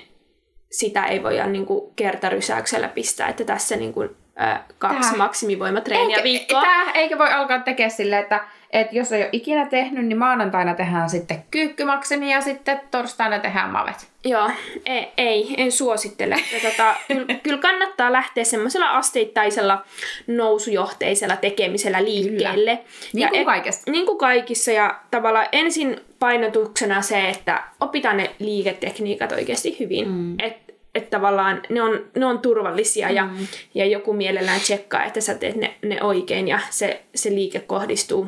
[0.72, 4.10] sitä ei voida niin kuin kertarysäyksellä pistää, että tässä niin kuin,
[4.42, 6.62] äh, kaksi Tää- maksimivoimatreeniä eikä, viikkoa.
[6.62, 8.40] Tää, eikä voi alkaa tekemään silleen, että,
[8.72, 13.70] että jos ei ole ikinä tehnyt, niin maanantaina tehdään sitten kyykkymaksimi ja sitten torstaina tehdään
[13.70, 14.10] mavet.
[14.26, 14.52] Joo,
[14.86, 16.36] ei, ei en suosittele.
[16.36, 19.86] Ja tota, kyllä, kyllä kannattaa lähteä semmoisella asteittaisella
[20.28, 22.80] nousujohteisella tekemisellä liikkeelle.
[23.14, 23.92] Niin ja kuin kaikesta.
[23.92, 24.72] Niin kuin kaikissa.
[24.72, 30.10] Ja tavallaan ensin painotuksena se, että opitaan ne liiketekniikat oikeasti hyvin.
[30.10, 30.36] Mm.
[30.40, 33.16] Että et tavallaan ne on, ne on turvallisia mm.
[33.16, 33.30] ja,
[33.74, 38.28] ja joku mielellään tsekkaa, että sä teet ne, ne oikein ja se, se liike kohdistuu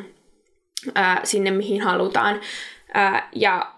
[0.95, 2.41] ää, sinne, mihin halutaan.
[2.93, 3.73] Ää, ja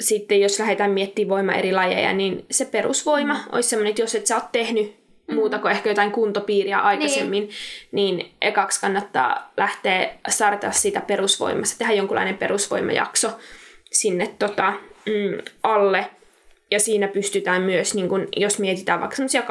[0.00, 3.40] sitten jos lähdetään miettimään voima eri lajeja, niin se perusvoima mm.
[3.52, 4.96] olisi sellainen, että jos et sä oot tehnyt
[5.28, 5.34] mm.
[5.34, 7.50] muuta kuin ehkä jotain kuntopiiriä aikaisemmin,
[7.92, 13.28] niin, niin ekaksi kannattaa lähteä startaa siitä perusvoimasta, tehdä jonkunlainen perusvoimajakso
[13.92, 14.72] sinne tota,
[15.06, 16.10] mm, alle.
[16.72, 19.44] Ja siinä pystytään myös, niin kun, jos mietitään vaikka semmoisia 8-10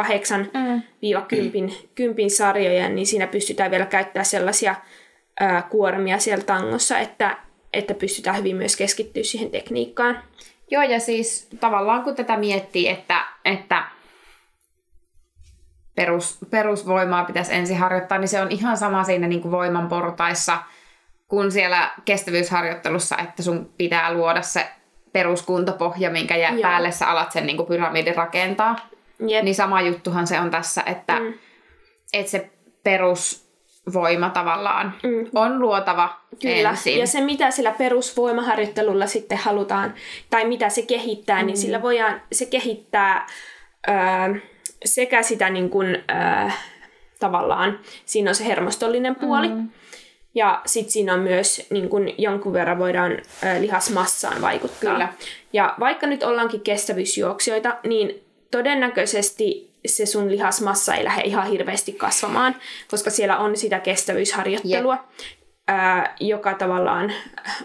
[1.62, 1.70] mm.
[1.96, 4.76] kympin sarjoja, niin siinä pystytään vielä käyttämään sellaisia
[5.40, 7.38] ää, kuormia siellä tangossa, että,
[7.74, 10.24] että pystytään hyvin myös keskittyä siihen tekniikkaan.
[10.72, 13.84] Joo, ja siis tavallaan kun tätä miettii, että, että
[15.96, 20.58] perus, perusvoimaa pitäisi ensin harjoittaa, niin se on ihan sama siinä niin kuin voiman portaissa
[21.28, 24.70] kuin siellä kestävyysharjoittelussa, että sun pitää luoda se
[25.14, 26.62] peruskuntopohja, minkä jää Joo.
[26.62, 28.76] päälle sä alat sen niin kuin pyramidin rakentaa.
[29.28, 29.44] Jep.
[29.44, 31.34] Niin sama juttuhan se on tässä, että, mm.
[32.14, 32.50] että se
[32.84, 35.26] perusvoima tavallaan mm.
[35.36, 37.00] on luotava Kyllä, ensin.
[37.00, 39.94] ja se mitä sillä perusvoimaharjoittelulla sitten halutaan,
[40.30, 41.46] tai mitä se kehittää, mm.
[41.46, 43.28] niin sillä voidaan, se kehittää
[43.88, 43.92] ö,
[44.86, 46.52] sekä sitä niin kuin, ö,
[47.20, 49.70] tavallaan, siinä on se hermostollinen puoli, mm.
[50.36, 54.94] Ja sitten siinä on myös niin kuin jonkun verran voidaan ö, lihasmassaan vaikuttaa.
[54.94, 55.14] Kyllä.
[55.54, 62.56] Ja vaikka nyt ollaankin kestävyysjuoksijoita, niin todennäköisesti se sun lihasmassa ei lähde ihan hirveästi kasvamaan,
[62.92, 64.98] koska siellä on sitä kestävyysharjoittelua
[65.68, 67.14] ää, joka tavallaan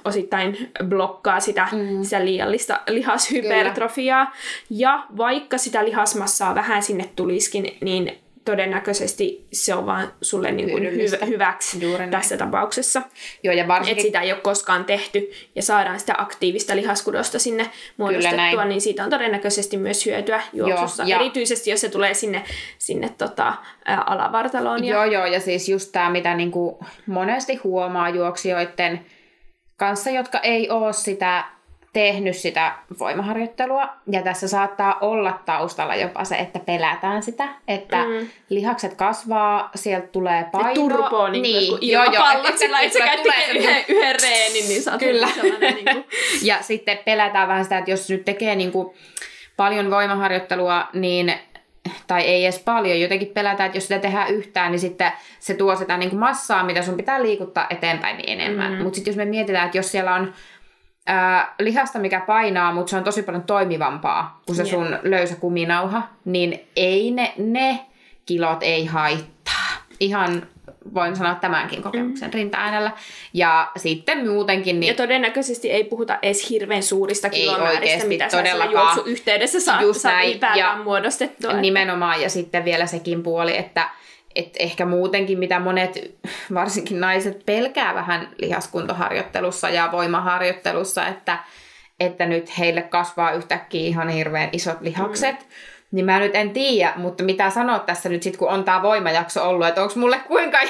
[0.04, 2.02] osittain blokkaa sitä, mm.
[2.02, 4.32] sitä liiallista lihashypertrofiaa.
[4.70, 10.82] Ja vaikka sitä lihasmassaa vähän sinne tulisikin, niin todennäköisesti se on vaan sulle niin kuin
[10.82, 12.10] hy- hyväksi Juuri näin.
[12.10, 13.02] tässä tapauksessa.
[13.42, 17.70] Joo, ja Että varsinkin sitä ei ole koskaan tehty ja saadaan sitä aktiivista lihaskudosta sinne
[17.96, 18.68] muodostettua, näin.
[18.68, 21.02] niin siitä on todennäköisesti myös hyötyä juoksussa.
[21.06, 22.42] ja- Erityisesti jos se tulee sinne,
[22.78, 23.54] sinne tota,
[23.84, 24.84] ää, alavartaloon.
[24.84, 29.06] Ja, Joo, joo, ja siis just tämä, mitä niinku monesti huomaa juoksijoiden
[29.76, 31.44] kanssa, jotka ei ole sitä
[31.96, 33.88] tehnyt sitä voimaharjoittelua.
[34.12, 38.28] Ja tässä saattaa olla taustalla jopa se, että pelätään sitä, että Mm.
[38.48, 40.74] lihakset kasvaa, sieltä tulee painoa.
[40.74, 44.98] turpoa niin, niin kuin joo, joo, että- sillä, käyt tulee yhden, yhden reenin, niin oot
[45.00, 45.28] Kyllä.
[45.60, 46.04] niin kuin,
[46.48, 48.96] Ja sitten pelätään vähän sitä, että jos nyt tekee niin kuin
[49.56, 51.34] paljon voimaharjoittelua, niin
[52.06, 55.76] tai ei edes paljon, jotenkin pelätään, että jos sitä tehdään yhtään, niin sitten se tuo
[55.76, 58.70] sitä niin kuin massaa, mitä sun pitää liikuttaa eteenpäin niin enemmän.
[58.72, 58.76] Mm.
[58.78, 58.82] Mm.
[58.82, 60.32] Mutta sitten jos me mietitään, että jos siellä on
[61.06, 64.70] ää, lihasta, mikä painaa, mutta se on tosi paljon toimivampaa kuin se Jep.
[64.70, 67.80] sun löysä kuminauha, niin ei ne, ne
[68.26, 69.66] kilot ei haittaa.
[70.00, 70.46] Ihan
[70.94, 72.34] voin sanoa tämänkin kokemuksen mm.
[72.34, 72.90] rinta-äänellä.
[73.34, 78.94] Ja sitten muutenkin, niin ja todennäköisesti ei puhuta edes hirveän suurista kilomääristä, mitä sä todellakaan.
[78.94, 81.52] juoksuyhteydessä saat, Just saat näin, ja muodostettua.
[81.52, 83.88] Nimenomaan, ja sitten vielä sekin puoli, että
[84.36, 86.18] et ehkä muutenkin, mitä monet,
[86.54, 91.38] varsinkin naiset, pelkää vähän lihaskuntoharjoittelussa ja voimaharjoittelussa, että,
[92.00, 95.36] että nyt heille kasvaa yhtäkkiä ihan hirveän isot lihakset.
[95.36, 95.75] Mm.
[95.96, 99.48] Niin mä nyt en tiedä, mutta mitä sanoa tässä nyt sit, kun on tää voimajakso
[99.48, 100.58] ollut, että onko mulle kuinka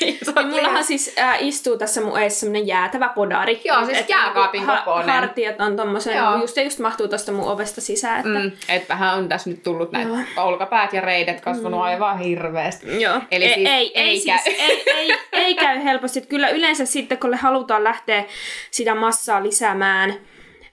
[0.00, 3.60] isot Niin mullahan siis äh, istuu tässä mun eessä semmonen jäätävä podari.
[3.64, 5.14] Joo, siis Että jääkaapin niinku kokoinen.
[5.14, 6.36] Hartiat on tommosen, Joo.
[6.36, 8.18] just, just mahtuu tosta mun ovesta sisään.
[8.18, 10.18] Että, Mm, et vähän on tässä nyt tullut näitä Joo.
[10.36, 11.84] olkapäät ja reidet kasvanut mm.
[11.84, 13.02] aivan hirveästi.
[13.02, 13.20] Joo.
[13.30, 14.54] Eli ei, siis ei, ei, ei siis, käy.
[14.54, 16.20] ei, ei, ei käy helposti.
[16.20, 18.24] Kyllä yleensä sitten, kun halutaan lähteä
[18.70, 20.14] sitä massaa lisäämään,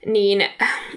[0.06, 0.48] niin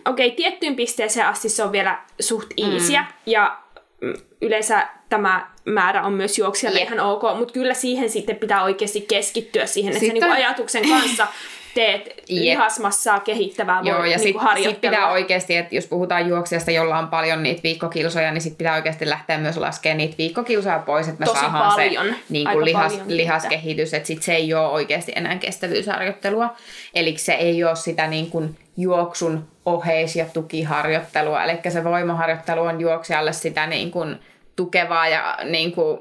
[0.06, 3.02] okei, okay, tiettyyn pisteeseen asti se on vielä suht iisiä.
[3.02, 3.08] Mm.
[3.26, 3.58] Ja
[4.02, 6.88] mm, yleensä tämä määrä on myös juoksijalle Jep.
[6.88, 10.90] ihan ok, mutta kyllä siihen sitten pitää oikeasti keskittyä siihen, että Sitten- se niinku ajatuksen
[10.90, 11.28] kanssa
[11.78, 16.98] teet lihasmassaa kehittävää Joo, ja niin sitten sit pitää oikeasti, että jos puhutaan juoksijasta, jolla
[16.98, 21.20] on paljon niitä viikkokilsoja, niin sitten pitää oikeasti lähteä myös laskemaan niitä viikkokilsoja pois, että
[21.20, 22.06] me Tosi saadaan paljon.
[22.06, 26.56] se niin kuin lihas, paljon lihaskehitys, että sit se ei ole oikeasti enää kestävyysharjoittelua.
[26.94, 32.82] Eli se ei ole sitä niin kuin juoksun oheis- ja tukiharjoittelua, eli se voimaharjoittelu on
[32.82, 34.20] juoksijalle sitä niin kuin
[34.56, 36.00] tukevaa ja niin kuin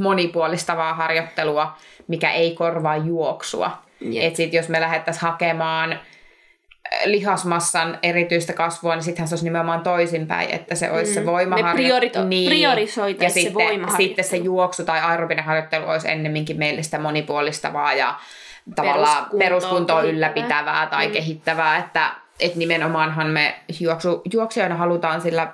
[0.00, 1.76] monipuolistavaa harjoittelua,
[2.08, 3.83] mikä ei korvaa juoksua.
[4.00, 4.24] Jep.
[4.24, 5.98] Et sit jos me lähdettäisiin hakemaan äh,
[7.04, 11.14] lihasmassan erityistä kasvua, niin sittenhän se olisi nimenomaan toisinpäin, että se olisi mm.
[11.14, 12.24] se voimaharjoittelu.
[12.24, 13.96] Me priorito- priorisoitaisiin ja se sitten, voimaharjoittelu.
[13.96, 18.14] sitten se juoksu tai aerobinen harjoittelu olisi ennemminkin meille sitä monipuolistavaa ja
[18.74, 21.12] tavallaan Peruskuntoa ylläpitävää tai mm.
[21.12, 25.52] kehittävää, että et nimenomaanhan me juoksu, juoksijoina halutaan sillä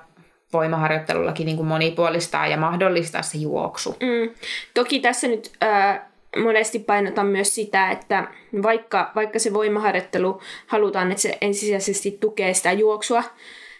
[0.52, 3.90] voimaharjoittelullakin niin kuin monipuolistaa ja mahdollistaa se juoksu.
[3.90, 4.34] Mm.
[4.74, 6.00] Toki tässä nyt äh,
[6.36, 8.28] monesti painotan myös sitä, että
[8.62, 13.24] vaikka, vaikka se voimaharjoittelu halutaan, että se ensisijaisesti tukee sitä juoksua,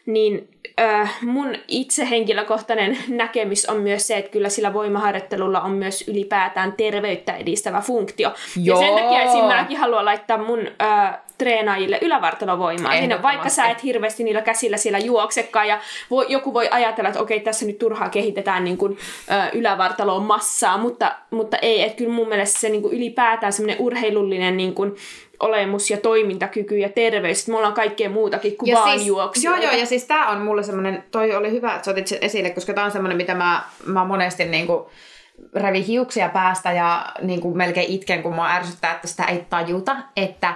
[0.07, 0.49] niin
[0.81, 6.73] äh, mun itse henkilökohtainen näkemys on myös se, että kyllä sillä voimaharjoittelulla on myös ylipäätään
[6.73, 8.35] terveyttä edistävä funktio.
[8.63, 8.81] Joo.
[8.81, 9.45] Ja sen takia esim.
[9.45, 12.93] mäkin haluan laittaa mun äh, treenaajille ylävartalovoimaa.
[12.93, 17.21] Siinä, vaikka sä et hirveästi niillä käsillä siellä juoksekaan ja voi, joku voi ajatella, että
[17.21, 18.99] okei, tässä nyt turhaa kehitetään niin kuin,
[19.31, 23.81] ö, ylävartaloon massaa, mutta, mutta ei, että kyllä mun mielestä se niin kuin ylipäätään semmoinen
[23.81, 24.97] urheilullinen niin kuin,
[25.41, 29.51] olemus ja toimintakyky ja terveys, että me ollaan kaikkea muutakin kuin vaan siis, juoksia.
[29.51, 32.19] Joo, joo, ja siis tää on mulle semmoinen, toi oli hyvä, että sä otit sen
[32.21, 34.91] esille, koska tää on semmoinen, mitä mä, mä monesti niinku
[35.55, 40.55] revi hiuksia päästä ja niinku melkein itken, kun mua ärsyttää, että sitä ei tajuta, että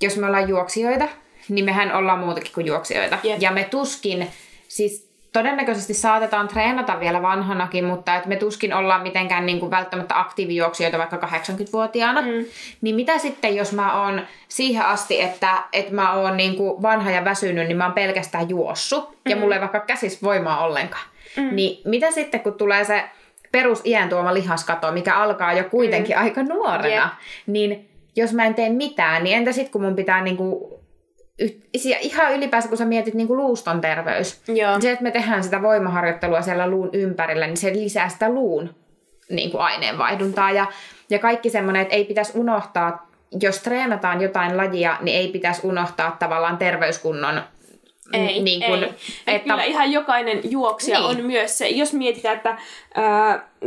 [0.00, 1.08] jos me ollaan juoksijoita,
[1.48, 3.18] niin mehän ollaan muutakin kuin juoksijoita.
[3.22, 3.42] Jep.
[3.42, 4.28] Ja me tuskin,
[4.68, 5.07] siis
[5.38, 10.98] todennäköisesti saatetaan treenata vielä vanhanakin, mutta et me tuskin ollaan mitenkään niin kuin välttämättä aktiivijuoksijoita
[10.98, 12.20] vaikka 80-vuotiaana.
[12.20, 12.44] Mm.
[12.80, 17.10] Niin mitä sitten, jos mä oon siihen asti, että, että mä oon niin kuin vanha
[17.10, 19.30] ja väsynyt, niin mä oon pelkästään juossut, mm.
[19.30, 21.06] ja mulla ei vaikka käsis voimaa ollenkaan.
[21.36, 21.56] Mm.
[21.56, 23.04] Niin mitä sitten, kun tulee se
[23.52, 26.22] perus iän tuoma lihaskato, mikä alkaa jo kuitenkin mm.
[26.22, 27.12] aika nuorena, Jep.
[27.46, 30.80] niin jos mä en tee mitään, niin entä sitten kun mun pitää niinku,
[31.84, 34.80] ja ihan ylipäänsä kun sä mietit niinku luuston terveys, Joo.
[34.80, 38.74] se, että me tehdään sitä voimaharjoittelua siellä luun ympärillä, niin se lisää sitä luun
[39.30, 40.50] niin kuin aineenvaihduntaa.
[40.50, 40.66] Ja,
[41.10, 43.08] ja kaikki semmoinen, että ei pitäisi unohtaa,
[43.40, 47.42] jos treenataan jotain lajia, niin ei pitäisi unohtaa tavallaan terveyskunnon
[48.12, 48.90] Ei, niin kuin, ei.
[49.26, 49.50] Että...
[49.50, 51.10] Kyllä ihan jokainen juoksija Niin.
[51.10, 52.58] on myös se, jos mietitään, että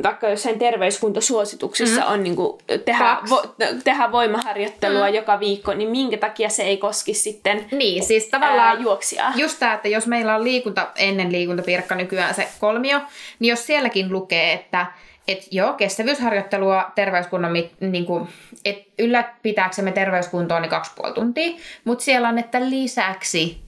[0.04, 2.14] vaikka jossain terveyskuntasuosituksissa mm.
[2.14, 3.44] on niin kuin, tehdä, vo,
[3.84, 5.14] tehdä voimaharjoittelua mm.
[5.16, 9.32] joka viikko, niin minkä takia se ei koski sitten Niin, siis tavallaan ää, juoksijaa?
[9.36, 13.00] just tämä, että jos meillä on liikunta ennen liikuntapirkka nykyään se kolmio,
[13.40, 14.86] niin jos sielläkin lukee, että
[15.28, 18.28] et joo, kestävyysharjoittelua terveyskunnon, mit- niin kuin,
[18.66, 21.52] et ylläpitääksemme terveyskuntoa niin kaksi puoli tuntia,
[21.84, 23.62] mutta siellä on, että lisäksi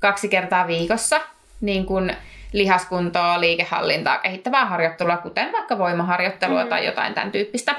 [0.00, 1.20] kaksi kertaa viikossa
[1.60, 2.16] niin kuin
[2.52, 6.68] lihaskuntoa, liikehallintaa, kehittävää harjoittelua, kuten vaikka voimaharjoittelua mm.
[6.68, 7.74] tai jotain tämän tyyppistä.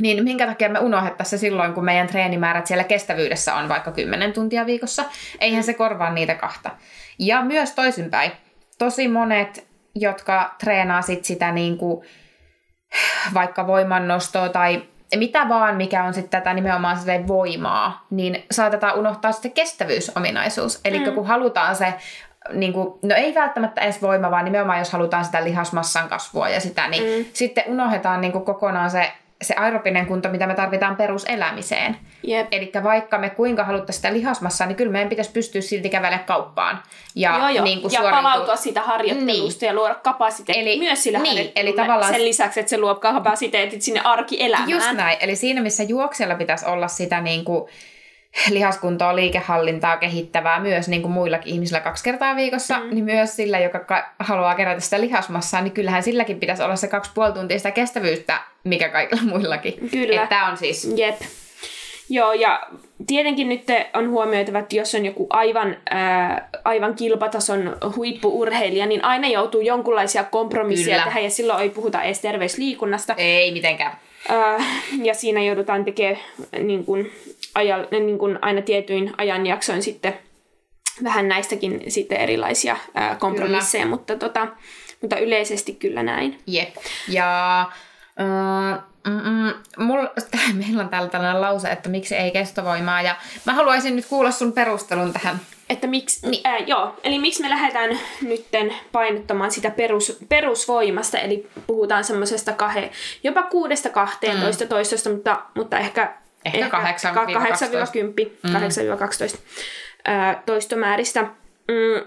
[0.00, 4.32] Niin minkä takia me unohdettaisiin se silloin, kun meidän treenimäärät siellä kestävyydessä on vaikka 10
[4.32, 5.04] tuntia viikossa?
[5.40, 6.70] Eihän se korvaa niitä kahta.
[7.18, 8.32] Ja myös toisinpäin.
[8.78, 12.06] Tosi monet, jotka treenaa sit sitä niin kuin,
[13.34, 14.82] vaikka voimannostoa tai
[15.18, 20.80] mitä vaan, mikä on sitten tätä nimenomaan sitä voimaa, niin saatetaan unohtaa sitten kestävyysominaisuus.
[20.84, 21.12] Eli mm.
[21.12, 21.94] kun halutaan se,
[22.52, 26.60] niin kuin, no ei välttämättä edes voima, vaan nimenomaan jos halutaan sitä lihasmassan kasvua ja
[26.60, 27.24] sitä, niin mm.
[27.32, 29.12] sitten unohdetaan niin kuin kokonaan se,
[29.44, 31.96] se aerobinen kunto, mitä me tarvitaan peruselämiseen.
[32.22, 32.46] Jep.
[32.50, 36.82] Eli vaikka me kuinka haluttaisiin sitä lihasmassaa, niin kyllä meidän pitäisi pystyä silti kävelemään kauppaan.
[37.14, 37.64] Ja, Joo, joo.
[37.64, 41.72] Niin kuin ja suoriutua- palautua siitä harjoittelusta ja luoda kapasiteetti Eli- myös sillä niin, eli
[41.72, 44.70] tavallaan- Sen lisäksi, että se luo kapasiteetit sinne arkielämään.
[44.70, 45.16] Just näin.
[45.20, 47.64] Eli siinä, missä juoksella pitäisi olla sitä niin kuin
[48.50, 52.90] lihaskuntoa, liikehallintaa kehittävää myös niin kuin muillakin ihmisillä kaksi kertaa viikossa, mm.
[52.90, 56.88] niin myös sillä, joka ka- haluaa kerätä sitä lihasmassaa, niin kyllähän silläkin pitäisi olla se
[56.88, 59.90] kaksi puoli tuntia sitä kestävyyttä, mikä kaikilla muillakin.
[59.90, 60.26] Kyllä.
[60.26, 60.94] Tämä on siis...
[60.96, 61.20] Jep.
[62.08, 62.66] Joo, ja
[63.06, 69.28] tietenkin nyt on huomioitava, että jos on joku aivan, ää, aivan kilpatason huippuurheilija, niin aina
[69.28, 71.04] joutuu jonkunlaisia kompromisseja Kyllä.
[71.04, 73.14] tehdä, ja silloin ei puhuta edes terveysliikunnasta.
[73.16, 73.96] Ei mitenkään.
[74.28, 74.64] Ää,
[75.02, 76.18] ja siinä joudutaan tekemään
[76.62, 77.12] niin kuin,
[77.54, 80.14] ajal, niin kuin aina tietyin ajanjaksoin sitten
[81.04, 84.48] vähän näistäkin sitten erilaisia ää, kompromisseja, mutta, tota,
[85.00, 86.38] mutta yleisesti kyllä näin.
[86.46, 86.76] Jep.
[87.08, 87.60] Ja
[88.20, 90.10] äh, mm, mulla,
[90.64, 94.52] meillä on täällä tällainen lause, että miksi ei kestovoimaa, ja mä haluaisin nyt kuulla sun
[94.52, 95.40] perustelun tähän.
[95.70, 96.40] Että miksi, niin.
[96.44, 102.90] ää, joo, eli miksi me lähdetään nytten painottamaan sitä perus, perusvoimasta, eli puhutaan semmoisesta kahe,
[103.22, 104.68] jopa kuudesta 12 mm.
[104.68, 107.18] toistosta, mutta, mutta ehkä Ehkä 8 8-10,
[109.34, 109.38] 8-12
[110.04, 111.22] ää, toistomääristä.
[111.68, 112.06] Mm,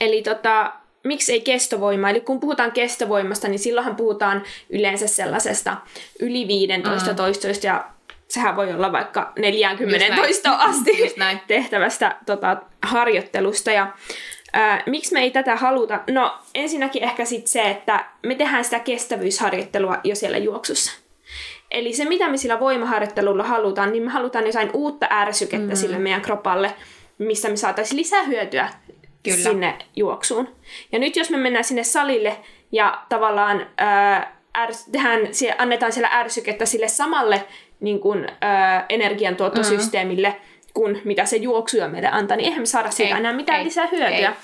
[0.00, 0.72] eli tota,
[1.04, 2.10] miksi ei kestovoima?
[2.10, 5.76] Eli kun puhutaan kestovoimasta, niin silloinhan puhutaan yleensä sellaisesta
[6.20, 7.16] yli 15 mm.
[7.16, 7.84] toistoista ja
[8.28, 10.90] sehän voi olla vaikka 40 toistoa asti
[11.46, 13.70] tehtävästä tota, harjoittelusta.
[13.70, 13.92] Ja
[14.52, 16.00] ää, miksi me ei tätä haluta?
[16.10, 21.07] No ensinnäkin ehkä sit se, että me tehdään sitä kestävyysharjoittelua jo siellä juoksussa.
[21.70, 25.76] Eli se, mitä me sillä voimaharjoittelulla halutaan, niin me halutaan jotain uutta ärsykettä mm.
[25.76, 26.74] sille meidän kropalle,
[27.18, 28.68] missä me saataisiin lisää hyötyä
[29.22, 29.36] Kyllä.
[29.36, 30.48] sinne juoksuun.
[30.92, 32.36] Ja nyt jos me mennään sinne salille
[32.72, 35.20] ja tavallaan ää, ärs, tehdään,
[35.58, 37.44] annetaan siellä ärsykettä sille samalle
[37.80, 40.72] niin kuin, ää, energiantuottosysteemille, mm-hmm.
[40.74, 43.64] kuin mitä se juoksuja meille antaa, niin eihän me saada siitä ei, enää mitään ei,
[43.64, 44.28] lisää hyötyä.
[44.28, 44.34] Ei.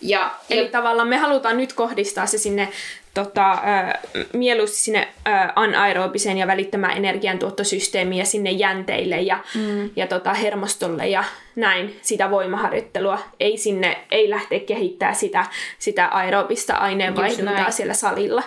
[0.00, 0.70] Ja, Eli ja...
[0.70, 2.68] tavallaan me halutaan nyt kohdistaa se sinne
[3.14, 3.92] tota, äh,
[4.32, 9.90] mieluusti sinne äh, anaerobiseen ja välittämään energiantuottosysteemiin ja sinne jänteille ja, mm.
[9.96, 11.24] ja tota, hermostolle ja
[11.56, 13.18] näin sitä voimaharjoittelua.
[13.40, 15.46] Ei sinne, ei lähteä kehittää sitä,
[15.78, 18.42] sitä aerobista aineenvaihduntaa siellä salilla.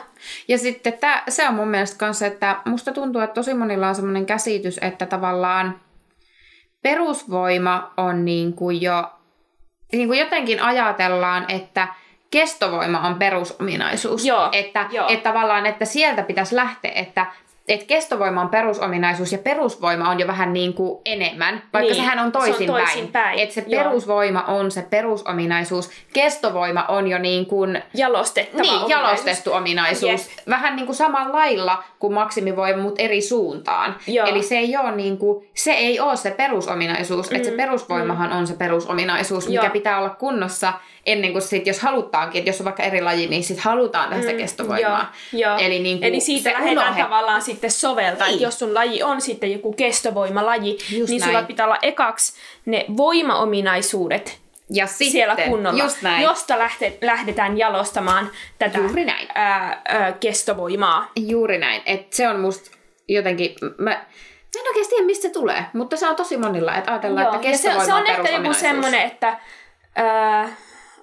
[0.48, 3.96] Ja sitten tää, se on mun mielestä kanssa, että musta tuntuu, että tosi monilla on
[3.96, 5.80] semmoinen käsitys, että tavallaan
[6.82, 9.12] perusvoima on niin kuin jo,
[9.92, 11.88] niin kuin jotenkin ajatellaan, että–
[12.32, 14.26] kestovoima on perusominaisuus.
[14.26, 15.08] Joo, että, joo.
[15.10, 17.26] että tavallaan, että sieltä pitäisi lähteä, että
[17.68, 22.20] että kestovoima on perusominaisuus ja perusvoima on jo vähän niin kuin enemmän, vaikka niin, sehän
[22.20, 22.88] on toisinpäin.
[22.88, 23.40] Se toisin päin.
[23.40, 23.84] Että se Joo.
[23.84, 27.84] perusvoima on se perusominaisuus, kestovoima on jo niin kuin...
[27.94, 28.92] Jalostettava niin, ominaisuus.
[28.92, 30.12] jalostettu ominaisuus.
[30.12, 30.32] Yes.
[30.50, 33.96] Vähän niin kuin samalla lailla kuin maksimivoima, mutta eri suuntaan.
[34.08, 34.28] Joo.
[34.28, 38.30] Eli se ei ole niin kuin, se ei ole se perusominaisuus, mm, että se perusvoimahan
[38.30, 38.38] mm.
[38.38, 39.70] on se perusominaisuus, mikä Joo.
[39.70, 40.74] pitää olla kunnossa
[41.06, 44.32] ennen kuin sit, jos halutaankin, että jos on vaikka eri laji, niin sitten halutaan tästä
[44.32, 45.14] mm, kestovoimaa.
[45.34, 45.58] Joo, joo.
[45.60, 47.04] Eli, niin kuin Eli siitä lähdetään unohe.
[47.04, 48.34] tavallaan sitten soveltaa, niin.
[48.34, 51.32] että jos sun laji on sitten joku kestovoimalaji, Just niin näin.
[51.32, 52.34] sulla pitää olla ekaksi
[52.66, 54.39] ne voimaominaisuudet
[54.70, 56.24] ja sitten, siellä kunnolla, just näin.
[56.24, 58.30] josta lähte, lähdetään jalostamaan
[58.60, 59.28] tätä Juuri näin.
[59.36, 61.12] Ää, ää, kestovoimaa.
[61.16, 61.82] Juuri näin.
[61.86, 62.72] Et se on musta
[63.08, 63.56] jotenkin...
[63.78, 64.06] Mä,
[64.56, 67.36] Mä en oikeasti tiedä, mistä se tulee, mutta se on tosi monilla, että ajatellaan, Joo,
[67.36, 69.40] että kestovoima se, se on ehkä joku semmoinen, että
[69.96, 70.50] ää,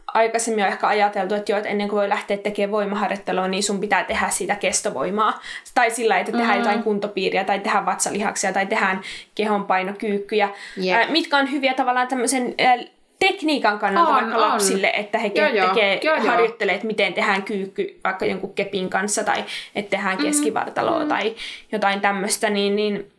[0.07, 3.81] aikaisemmin on ehkä ajateltu, että, jo, että ennen kuin voi lähteä tekemään voimaharjoittelua, niin sun
[3.81, 5.41] pitää tehdä sitä kestovoimaa.
[5.75, 6.59] Tai sillä, että tehdään mm.
[6.59, 9.01] jotain kuntopiiriä, tai tehdään vatsalihaksia, tai tehdään
[9.35, 10.49] kehonpainokyykkyjä,
[10.85, 11.01] yep.
[11.01, 14.41] äh, mitkä on hyviä tavallaan tämmöisen äh, tekniikan kannalta on, vaikka on.
[14.41, 19.25] lapsille, että he joo, tekee, joo, harjoittelee, että miten tehdään kyykky vaikka jonkun kepin kanssa,
[19.25, 20.25] tai että tehdään mm.
[20.25, 21.09] keskivartaloa, mm.
[21.09, 21.35] tai
[21.73, 23.13] jotain tämmöistä, niin, niin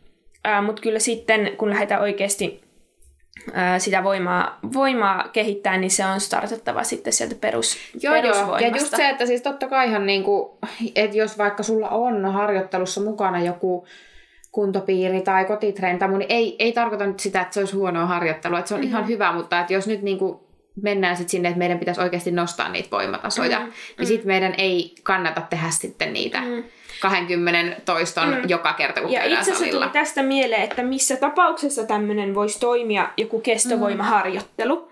[0.46, 2.68] äh, mutta kyllä sitten, kun lähdetään oikeasti
[3.78, 8.60] sitä voimaa, voimaa kehittää, niin se on startattava sitten sieltä perus, joo, perusvoimasta.
[8.60, 8.70] Joo.
[8.70, 10.50] Ja just se, että siis totta kaihan, niin kuin,
[10.96, 13.86] että jos vaikka sulla on harjoittelussa mukana joku
[14.58, 15.46] kuntopiiri tai
[16.08, 18.58] muu, niin ei, ei tarkoita nyt sitä, että se olisi huonoa harjoittelua.
[18.58, 18.90] Että se on mm-hmm.
[18.90, 20.38] ihan hyvä, mutta että jos nyt niin kuin
[20.82, 23.72] mennään sitten sinne, että meidän pitäisi oikeasti nostaa niitä voimatasoja, mm-hmm.
[23.98, 26.40] niin sitten meidän ei kannata tehdä sitten niitä.
[26.40, 26.64] Mm-hmm
[27.00, 28.42] 20 toiston mm.
[28.48, 33.08] joka kerta, kun Ja itse asiassa tuli tästä mieleen, että missä tapauksessa tämmöinen voisi toimia
[33.16, 34.76] joku kestovoimaharjoittelu.
[34.76, 34.88] Mm.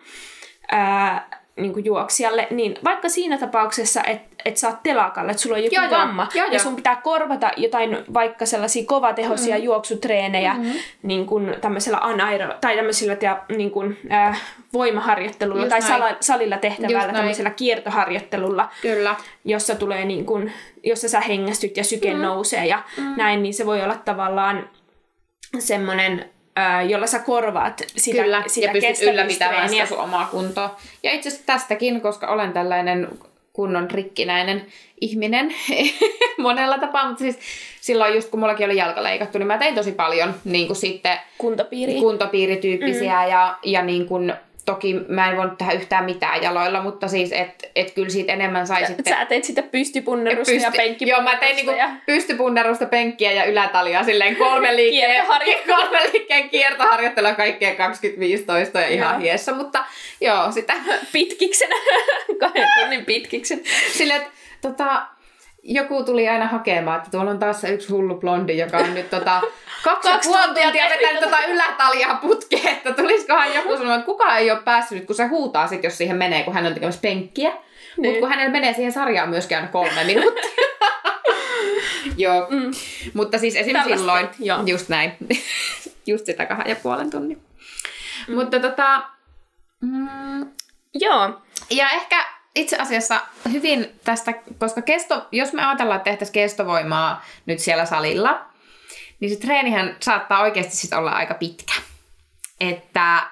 [0.70, 5.56] Ää, niin kuin juoksijalle, niin vaikka siinä tapauksessa, että et sä oot telakalla, että sulla
[5.56, 9.62] on joku joo, vamma, joo, joo, ja sun pitää korvata jotain vaikka sellaisia kovatehoisia mm.
[9.62, 10.72] juoksutreenejä mm-hmm.
[11.02, 16.56] niin kuin tämmöisellä anaero, tai tämmöisellä ja, niin kuin, äh, voimaharjoittelulla Just tai sala, salilla
[16.56, 19.16] tehtävällä tämmöisellä kiertoharjoittelulla, Kyllä.
[19.44, 20.52] jossa tulee niin kuin,
[20.84, 22.22] jossa sä hengästyt ja syke mm.
[22.22, 23.14] nousee ja mm.
[23.16, 24.70] näin, niin se voi olla tavallaan
[25.58, 26.30] semmoinen
[26.88, 30.76] jolla sä korvaat sitä, Kyllä, sitä ja pystyt ylläpitämään sitä sun omaa kuntoa.
[31.02, 33.08] Ja itse asiassa tästäkin, koska olen tällainen
[33.56, 34.66] kunnon rikkinäinen
[35.00, 35.54] ihminen
[36.38, 37.38] monella tapaa, mutta siis
[37.80, 41.18] silloin just kun mullakin oli jalka leikattu, niin mä tein tosi paljon niin kuin sitten
[41.38, 41.94] Kuntopiiri.
[41.94, 43.30] kuntopiirityyppisiä mm.
[43.30, 44.32] ja, ja niin kuin
[44.66, 48.66] Toki mä en voinut tehdä yhtään mitään jaloilla, mutta siis, että et kyllä siitä enemmän
[48.66, 49.14] sai sä, sitten...
[49.14, 50.66] Sä teit sitä pystypunnerusta pysty...
[50.66, 51.30] ja penkkipunnerusta.
[51.30, 51.90] Joo, mä tein niinku ja...
[52.06, 55.26] pystypunnerusta, penkkiä ja ylätalia silleen kolme liikkeen,
[55.66, 59.20] kolme liikkeen kiertoharjoittelua kaikkea 2015 ja ihan joo.
[59.20, 59.84] hiessä, mutta
[60.20, 60.74] joo, sitä...
[61.12, 61.68] Pitkiksen,
[62.40, 63.60] kahden tunnin pitkiksen.
[63.92, 65.06] Silleen, että tota,
[65.68, 69.40] joku tuli aina hakemaan, että tuolla on taas yksi hullu blondi, joka on nyt tota,
[69.84, 74.50] kaksi, kaksi puoli tuntia vetänyt tota ylätaljaa putkeen, että tulisikohan joku sanomaan, että kukaan ei
[74.50, 77.50] ole päässyt, kun se huutaa sit, jos siihen menee, kun hän on tekemässä penkkiä.
[77.50, 77.60] Niin.
[77.96, 80.50] Mutta kun hänellä menee siihen sarjaan myöskin aina kolme minuuttia.
[82.16, 82.70] Joo, mm.
[83.14, 83.72] mutta siis esim.
[83.72, 84.62] Tällaista, silloin, joo.
[84.66, 85.12] just näin,
[86.06, 87.42] just sitä kahden ja puolen tunnin.
[88.28, 88.34] Mm.
[88.34, 89.02] Mutta tota,
[89.80, 90.46] mm,
[90.94, 91.40] joo.
[91.70, 93.20] Ja ehkä itse asiassa
[93.52, 98.44] hyvin tästä, koska kesto, jos me ajatellaan, että tehtäisiin kestovoimaa nyt siellä salilla,
[99.20, 101.72] niin se treenihän saattaa oikeasti sit olla aika pitkä.
[102.60, 103.22] Että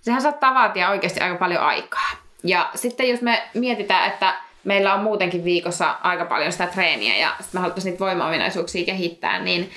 [0.00, 2.10] sehän saattaa vaatia oikeasti aika paljon aikaa.
[2.44, 7.28] Ja sitten jos me mietitään, että meillä on muutenkin viikossa aika paljon sitä treeniä ja
[7.28, 9.70] sitten me haluttaisiin niitä voimaominaisuuksia kehittää, niin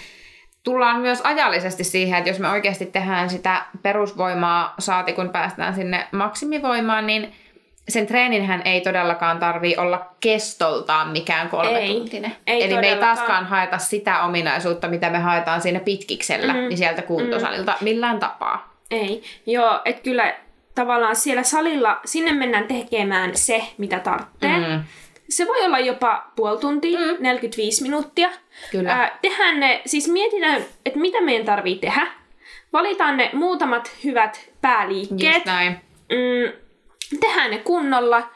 [0.64, 6.08] tullaan myös ajallisesti siihen, että jos me oikeasti tehdään sitä perusvoimaa saati kun päästään sinne
[6.12, 7.36] maksimivoimaan, niin
[7.90, 12.36] sen treeninhän ei todellakaan tarvi olla kestoltaan mikään kolme ei, tuntinen.
[12.48, 16.68] Ei Eli me ei taaskaan haeta sitä ominaisuutta, mitä me haetaan siinä pitkiksellä, mm-hmm.
[16.68, 17.84] niin sieltä kuntosalilta mm-hmm.
[17.84, 18.74] millään tapaa.
[18.92, 20.34] Ei, joo, että kyllä
[20.76, 24.58] tavallaan siellä salilla, sinne mennään tekemään se, mitä tarvitsee.
[24.58, 24.84] Mm.
[25.30, 27.18] Se voi olla jopa puoli tuntia, mm.
[27.20, 28.30] 45 minuuttia.
[28.72, 28.92] Kyllä.
[28.92, 32.08] Ää, tehdään ne, siis mietitään, että mitä meidän tarvii tehdä.
[32.74, 35.34] Valitaan ne muutamat hyvät pääliikkeet.
[35.34, 35.72] Just näin.
[36.10, 36.67] Mm,
[37.20, 38.30] tehdään ne kunnolla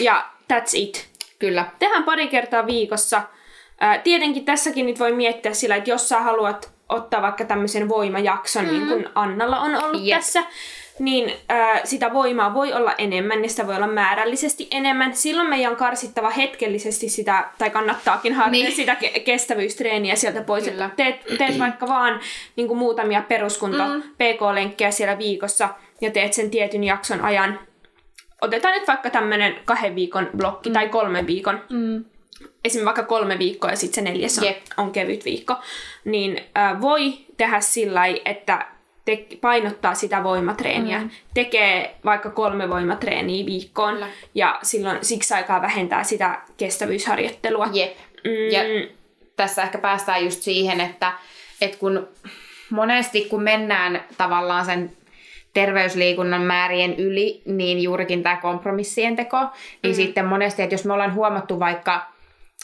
[0.00, 1.08] ja that's it.
[1.38, 1.64] Kyllä.
[1.78, 3.22] Tehdään pari kertaa viikossa.
[3.80, 8.64] Ää, tietenkin tässäkin nyt voi miettiä sillä, että jos sä haluat ottaa vaikka tämmöisen voimajakson,
[8.64, 8.70] mm.
[8.70, 10.16] niin kuin Annalla on ollut yep.
[10.16, 10.42] tässä,
[10.98, 15.16] niin ää, sitä voimaa voi olla enemmän, niin sitä voi olla määrällisesti enemmän.
[15.16, 18.72] Silloin meidän on karsittava hetkellisesti sitä, tai kannattaakin hakea niin.
[18.72, 20.64] sitä ke- kestävyystreeniä sieltä pois.
[20.64, 20.90] Kyllä.
[20.96, 22.20] Teet, teet vaikka vaan
[22.56, 24.02] niin kuin muutamia peruskunto mm.
[24.02, 25.68] PK-lenkkejä siellä viikossa,
[26.00, 27.69] ja teet sen tietyn jakson ajan.
[28.40, 30.72] Otetaan nyt vaikka tämmöinen kahden viikon blokki mm.
[30.72, 31.64] tai kolmen viikon.
[31.68, 32.04] Mm
[32.64, 34.56] esimerkiksi vaikka kolme viikkoa ja sitten se neljäs on, yep.
[34.76, 35.56] on kevyt viikko,
[36.04, 38.66] niin äh, voi tehdä sillä että
[39.04, 40.98] te- painottaa sitä voimatreeniä.
[40.98, 41.10] Mm.
[41.34, 44.08] Tekee vaikka kolme voimatreeniä viikkoon Kyllä.
[44.34, 47.68] ja silloin siksi aikaa vähentää sitä kestävyysharjoittelua.
[47.72, 47.96] Jep.
[48.24, 48.52] Mm.
[48.52, 48.90] Ja
[49.36, 51.12] tässä ehkä päästään just siihen, että,
[51.60, 52.08] että kun
[52.70, 54.90] monesti kun mennään tavallaan sen
[55.52, 59.38] terveysliikunnan määrien yli, niin juurikin tämä kompromissien teko,
[59.82, 59.96] niin mm.
[59.96, 62.10] sitten monesti, että jos me ollaan huomattu vaikka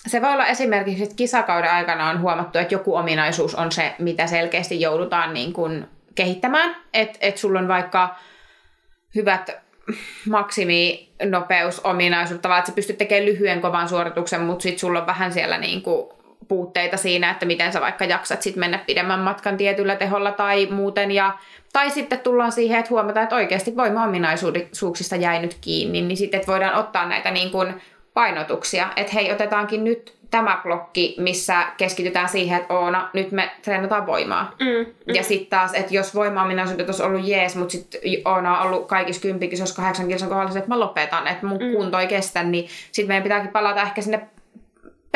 [0.07, 4.27] se voi olla esimerkiksi, että kisakauden aikana on huomattu, että joku ominaisuus on se, mitä
[4.27, 6.77] selkeästi joudutaan niin kuin kehittämään.
[6.95, 8.17] Että et sulla on vaikka
[9.15, 9.51] hyvät
[10.29, 15.59] maksiminopeusominaisuudet, tavallaan, että sä pystyt tekemään lyhyen kovan suorituksen, mutta sitten sulla on vähän siellä
[15.59, 16.16] niin kuin
[16.49, 21.11] puutteita siinä, että miten sä vaikka jaksat sit mennä pidemmän matkan tietyllä teholla tai muuten.
[21.11, 21.39] Ja,
[21.73, 26.75] tai sitten tullaan siihen, että huomataan, että oikeasti voima-ominaisuuksista jäi nyt kiinni, niin sitten voidaan
[26.75, 27.75] ottaa näitä niin kuin
[28.15, 34.07] painotuksia, että hei, otetaankin nyt tämä blokki, missä keskitytään siihen, että Oona, nyt me treenataan
[34.07, 34.55] voimaa.
[34.61, 35.15] Mm, mm.
[35.15, 39.23] Ja sitten taas, että jos olisin olisi ollut jees, mutta sitten Oona on ollut kaikissa
[39.23, 41.73] kympikissä, jos kahdeksan kilsan kohdalla, että mä lopetan, että mun mm.
[41.73, 44.29] kunto ei kestä, niin sitten meidän pitääkin palata ehkä sinne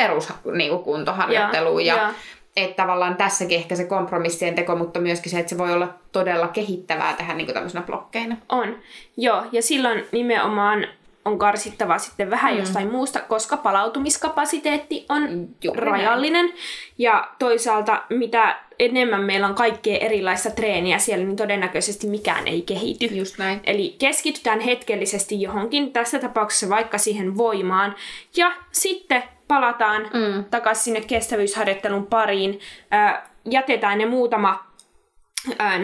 [0.01, 1.77] peruskuntoharjoitteluun.
[1.77, 2.13] Niin ja, ja,
[2.57, 6.49] että tavallaan tässäkin ehkä se kompromissien teko, mutta myöskin se, että se voi olla todella
[6.49, 8.37] kehittävää tehdä niin tämmöisenä blokkeina.
[8.49, 8.77] On,
[9.17, 9.43] joo.
[9.53, 10.87] Ja silloin nimenomaan
[11.25, 12.59] on karsittava sitten vähän mm.
[12.59, 16.47] jostain muusta, koska palautumiskapasiteetti on Juuri rajallinen.
[16.47, 16.59] Näin.
[16.99, 23.05] Ja toisaalta mitä enemmän meillä on kaikkea erilaista treeniä siellä, niin todennäköisesti mikään ei kehity.
[23.05, 23.61] Just näin.
[23.65, 27.95] Eli keskitytään hetkellisesti johonkin, tässä tapauksessa vaikka siihen voimaan.
[28.37, 30.45] Ja sitten palataan mm.
[30.45, 32.61] takaisin sinne kestävyysharjoittelun pariin.
[32.93, 34.71] Äh, jätetään ne muutama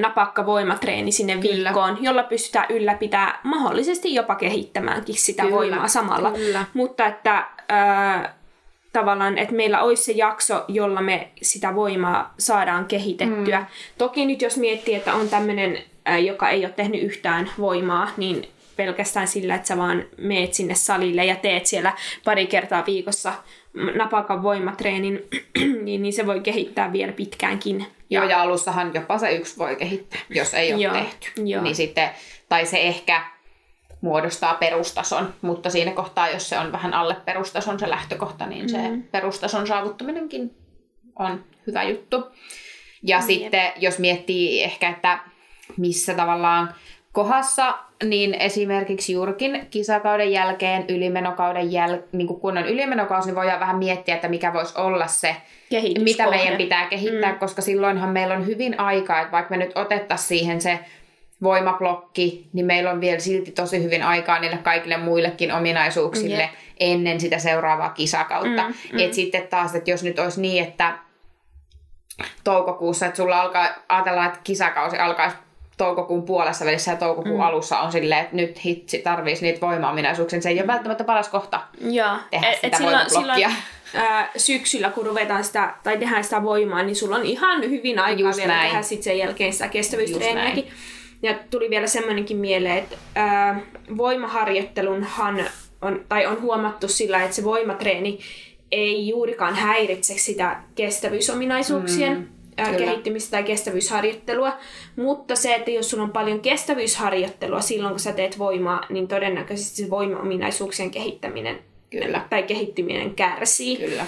[0.00, 1.54] napakka voimatreeni sinne Kyllä.
[1.54, 5.56] viikkoon, jolla pystytään ylläpitämään mahdollisesti jopa kehittämäänkin sitä Kyllä.
[5.56, 6.30] voimaa samalla.
[6.30, 6.64] Kyllä.
[6.74, 8.35] Mutta että ää,
[9.00, 13.58] tavallaan, että meillä olisi se jakso, jolla me sitä voimaa saadaan kehitettyä.
[13.58, 13.66] Mm.
[13.98, 15.78] Toki nyt jos miettii, että on tämmöinen,
[16.24, 21.24] joka ei ole tehnyt yhtään voimaa, niin pelkästään sillä, että sä vaan meet sinne salille
[21.24, 21.92] ja teet siellä
[22.24, 23.32] pari kertaa viikossa
[23.94, 25.24] napakan voimatreenin,
[25.84, 27.86] niin, niin se voi kehittää vielä pitkäänkin.
[28.10, 31.28] Joo, ja alussahan jopa se yksi voi kehittää, jos ei ole Joo, tehty.
[31.44, 31.62] Jo.
[31.62, 32.10] Niin sitten,
[32.48, 33.22] tai se ehkä
[34.00, 38.88] muodostaa perustason, mutta siinä kohtaa, jos se on vähän alle perustason se lähtökohta, niin se
[38.88, 39.02] mm.
[39.02, 40.56] perustason saavuttaminenkin
[41.18, 42.24] on hyvä juttu.
[43.02, 43.26] Ja niin.
[43.26, 45.18] sitten, jos miettii ehkä, että
[45.76, 46.74] missä tavallaan
[47.12, 51.98] kohdassa, niin esimerkiksi juurikin kisakauden jälkeen, ylimenokauden jäl...
[52.12, 55.36] niin kun on ylimenokausi, niin voidaan vähän miettiä, että mikä voisi olla se,
[56.04, 57.38] mitä meidän pitää kehittää, mm.
[57.38, 60.78] koska silloinhan meillä on hyvin aikaa, että vaikka me nyt otettaisiin siihen se
[61.42, 66.50] voimablokki, niin meillä on vielä silti tosi hyvin aikaa niille kaikille muillekin ominaisuuksille yeah.
[66.80, 68.68] ennen sitä seuraavaa kisakautta.
[68.68, 68.98] Mm, mm.
[68.98, 70.98] Et sitten taas, että jos nyt olisi niin, että
[72.44, 75.36] toukokuussa, että sulla alkaa, ajatellaan, että kisakausi alkaisi
[75.76, 77.46] toukokuun puolessa välissä ja toukokuun mm.
[77.46, 80.42] alussa on silleen, että nyt hitsi tarvitsisi niitä voimaominaisuuksia.
[80.42, 82.16] Se ei ole välttämättä paras kohta Joo.
[82.30, 83.46] tehdä et, sitä et silloin, silloin,
[83.94, 88.20] ää, syksyllä, kun ruvetaan sitä, tai tehdään sitä voimaa, niin sulla on ihan hyvin aikaa
[88.20, 88.68] Just vielä näin.
[88.68, 90.68] tehdä sit sen jälkeen sitä kestävyystreeniäkin.
[91.22, 93.60] Ja tuli vielä semmoinenkin mieleen, että ää,
[93.96, 95.44] voimaharjoittelunhan
[95.82, 98.18] on, tai on huomattu sillä, että se voimatreeni
[98.72, 104.52] ei juurikaan häiritse sitä kestävyysominaisuuksien mm ää, kehittymistä tai kestävyysharjoittelua.
[104.96, 109.82] Mutta se, että jos sulla on paljon kestävyysharjoittelua silloin, kun sä teet voimaa, niin todennäköisesti
[109.82, 111.58] se voimaominaisuuksien kehittäminen
[111.90, 112.26] Kyllä.
[112.30, 113.76] tai kehittyminen kärsii.
[113.76, 114.06] Kyllä.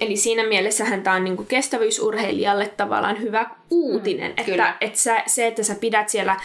[0.00, 4.68] Eli siinä mielessähän tämä on niinku kestävyysurheilijalle tavallaan hyvä uutinen, mm, kyllä.
[4.68, 6.36] että, että sä, se, että sä pidät siellä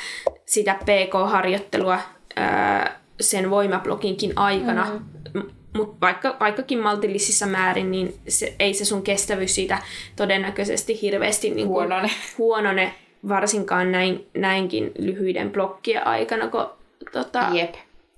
[0.46, 2.00] sitä PK-harjoittelua
[2.36, 4.88] ää, sen voimabloginkin aikana,
[5.34, 5.42] mm.
[5.78, 9.78] mutta vaikka, vaikkakin maltillisissa määrin, niin se, ei se sun kestävyys siitä
[10.16, 12.10] todennäköisesti hirveästi niinku Huonone.
[12.38, 12.94] huonone,
[13.28, 16.70] varsinkaan näin, näinkin lyhyiden blokkien aikana, kun
[17.12, 17.76] tota, Jep.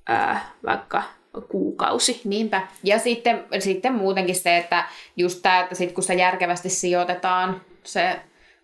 [0.08, 1.04] ää, vaikka
[1.50, 2.22] kuukausi.
[2.26, 2.68] Niinpä.
[2.84, 4.84] Ja sitten, sitten muutenkin se, että
[5.18, 8.20] just tämä, että sit kun se järkevästi sijoitetaan se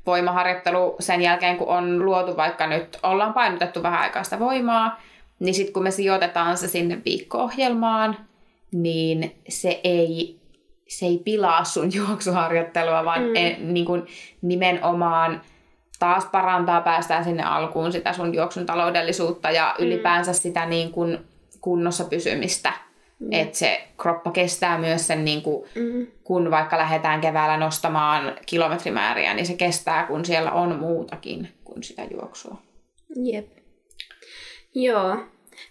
[0.06, 5.02] voimaharjoittelu sen jälkeen, kun on luotu vaikka nyt, ollaan painotettu vähän aikaa sitä voimaa,
[5.40, 8.18] niin sitten kun me sijoitetaan se sinne viikko-ohjelmaan,
[8.72, 10.40] niin se ei,
[10.88, 13.36] se ei pilaa sun juoksuharjoittelua, vaan mm.
[13.36, 14.06] e, niin kuin
[14.42, 15.42] nimenomaan
[16.00, 19.86] taas parantaa, päästään sinne alkuun sitä sun juoksun taloudellisuutta ja mm.
[19.86, 21.20] ylipäänsä sitä niin kuin
[21.62, 22.74] kunnossa pysymistä.
[23.20, 23.28] Mm.
[23.32, 26.08] Että se kroppa kestää myös sen, niin kuin, Mm.
[26.24, 32.04] kun vaikka lähdetään keväällä nostamaan kilometrimääriä, niin se kestää, kun siellä on muutakin kuin sitä
[32.12, 32.58] juoksua.
[33.16, 33.48] Jep.
[34.76, 35.18] Joo.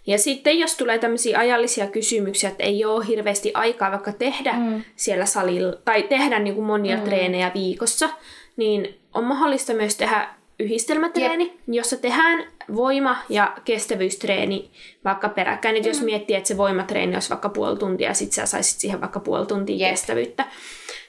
[0.07, 4.83] Ja sitten jos tulee tämmöisiä ajallisia kysymyksiä, että ei ole hirveästi aikaa vaikka tehdä mm.
[4.95, 7.03] siellä salilla, tai tehdä niin kuin monia mm.
[7.03, 8.09] treenejä viikossa,
[8.57, 10.29] niin on mahdollista myös tehdä
[10.59, 11.55] yhdistelmätreeni, Jep.
[11.67, 14.71] jossa tehdään voima- ja kestävyystreeni
[15.05, 15.75] vaikka peräkkäin.
[15.75, 15.87] Mm.
[15.87, 19.19] jos miettii, että se voimatreeni olisi vaikka puoli tuntia, ja sitten sä saisit siihen vaikka
[19.19, 19.89] puoli tuntia Jep.
[19.91, 20.45] kestävyyttä.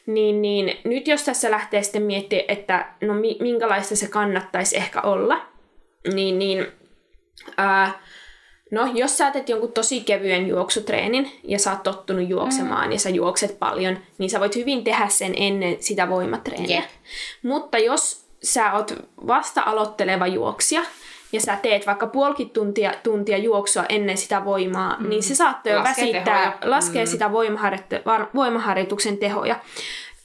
[0.06, 5.46] Niin, niin nyt jos tässä lähtee sitten miettimään, että no minkälaista se kannattaisi ehkä olla,
[6.14, 6.66] niin, niin
[7.56, 8.00] ää,
[8.70, 12.92] no jos sä teet jonkun tosi kevyen juoksutreenin ja sä oot tottunut juoksemaan mm.
[12.92, 16.76] ja sä juokset paljon, niin sä voit hyvin tehdä sen ennen sitä voimatreeniä.
[16.76, 16.90] Jep.
[17.42, 18.94] Mutta jos sä oot
[19.26, 20.82] vasta aloitteleva juoksija
[21.32, 25.08] ja sä teet vaikka puolikin tuntia, tuntia juoksua ennen sitä voimaa, mm.
[25.08, 26.58] niin se saattaa jo väsittää, tehoja.
[26.64, 27.08] laskee Mm.
[27.08, 27.30] sitä
[28.34, 29.60] voimaharjoituksen tehoja.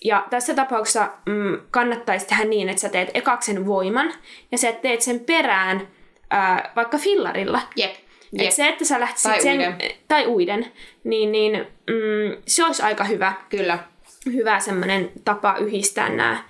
[0.05, 4.13] Ja tässä tapauksessa mm, kannattaisi tehdä niin, että sä teet ekaksen voiman
[4.51, 5.87] ja sä teet sen perään
[6.29, 7.61] ää, vaikka fillarilla.
[7.75, 7.91] Jep.
[7.91, 8.51] Et Jep.
[8.51, 9.77] se, että sä lähtisit Tai sen, uiden.
[10.07, 10.71] tai uiden,
[11.03, 13.79] niin, niin mm, se olisi aika hyvä, Kyllä.
[14.25, 16.43] hyvä semmoinen tapa yhdistää nämä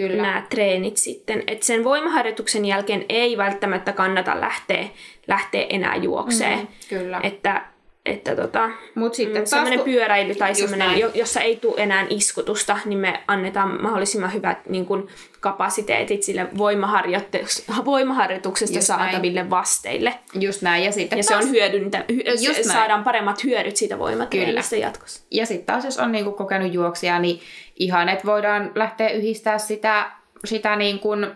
[0.00, 0.22] Kyllä.
[0.22, 1.42] nämä treenit sitten.
[1.46, 4.88] Et sen voimaharjoituksen jälkeen ei välttämättä kannata lähteä,
[5.28, 6.58] lähteä enää juokseen.
[6.58, 7.20] Mm, kyllä.
[7.22, 7.62] Että,
[8.06, 11.00] että tota, Mut sitten taas, semmoinen kun- pyöräily tai semmoinen, näin.
[11.00, 15.08] jo- jossa ei tule enää iskutusta, niin me annetaan mahdollisimman hyvät niin kun,
[15.40, 19.00] kapasiteetit sille voimaharjoitu- voimaharjoituksesta Just näin.
[19.10, 20.14] saataville vasteille.
[20.34, 20.84] Just näin.
[20.84, 22.64] Ja sitten Ja se taas, on hyödyntä, hy, Just näin.
[22.64, 25.22] saadaan paremmat hyödyt siitä voimatreenistä jatkossa.
[25.30, 27.40] Ja sitten taas, jos on niinku kokenut juoksia, niin
[27.76, 30.10] ihan, että voidaan lähteä yhdistää sitä,
[30.44, 31.26] sitä niin kuin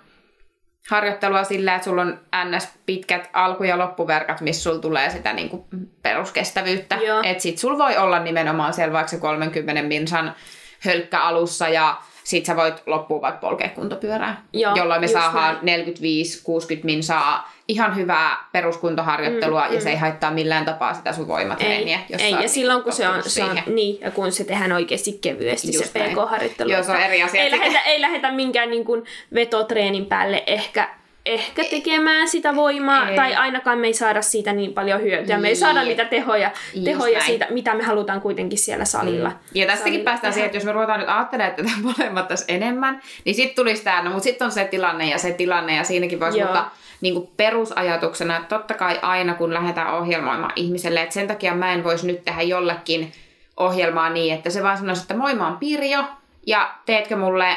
[0.90, 2.68] harjoittelua sillä, että sulla on ns.
[2.86, 5.64] pitkät alku- ja loppuverkat, missä sulla tulee sitä niin kuin
[6.02, 6.98] peruskestävyyttä.
[7.24, 10.34] Että sit sulla voi olla nimenomaan siellä vaikka se 30 minsan
[10.80, 15.84] hölkkä alussa ja sit sä voit loppuun vaikka polkea kuntopyörää, Joo, jolloin me saadaan näin.
[15.86, 21.98] 45-60 minsaa ihan hyvää peruskuntoharjoittelua mm, ja se ei haittaa millään tapaa sitä sun voimatreeniä.
[21.98, 24.72] Ei, jos ei ja silloin kun se on, se on niin, ja kun se tehdään
[24.72, 25.98] oikeasti kevyesti Just se.
[25.98, 26.70] PK-harjoittelu.
[26.70, 27.42] Joo, se on eri asia.
[27.42, 29.04] Ei lähetä, ei lähetä minkään niin kuin
[29.34, 30.94] vetotreenin päälle ehkä,
[31.26, 33.16] ehkä tekemään sitä voimaa, Ei.
[33.16, 35.38] tai ainakaan me ei saada siitä niin paljon hyötyä.
[35.38, 35.88] Me ei saada Jep.
[35.88, 37.26] niitä tehoja, Just tehoja näin.
[37.26, 39.32] siitä, mitä me halutaan kuitenkin siellä salilla.
[39.54, 40.32] Ja tästäkin salilla päästään tehdä.
[40.32, 44.02] siihen, että jos me ruvetaan nyt ajattelemaan tätä molemmat tässä enemmän, niin sitten tulisi tämä,
[44.02, 46.66] no mutta sitten on se tilanne ja se tilanne ja siinäkin voisi mutta
[47.00, 51.72] niin kuin perusajatuksena, että totta kai aina kun lähdetään ohjelmoimaan ihmiselle, että sen takia mä
[51.72, 53.12] en voisi nyt tehdä jollekin
[53.56, 56.04] ohjelmaa niin, että se vaan sanoisi, että moi mä oon Pirjo
[56.46, 57.56] ja teetkö mulle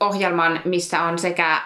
[0.00, 1.62] ohjelman, missä on sekä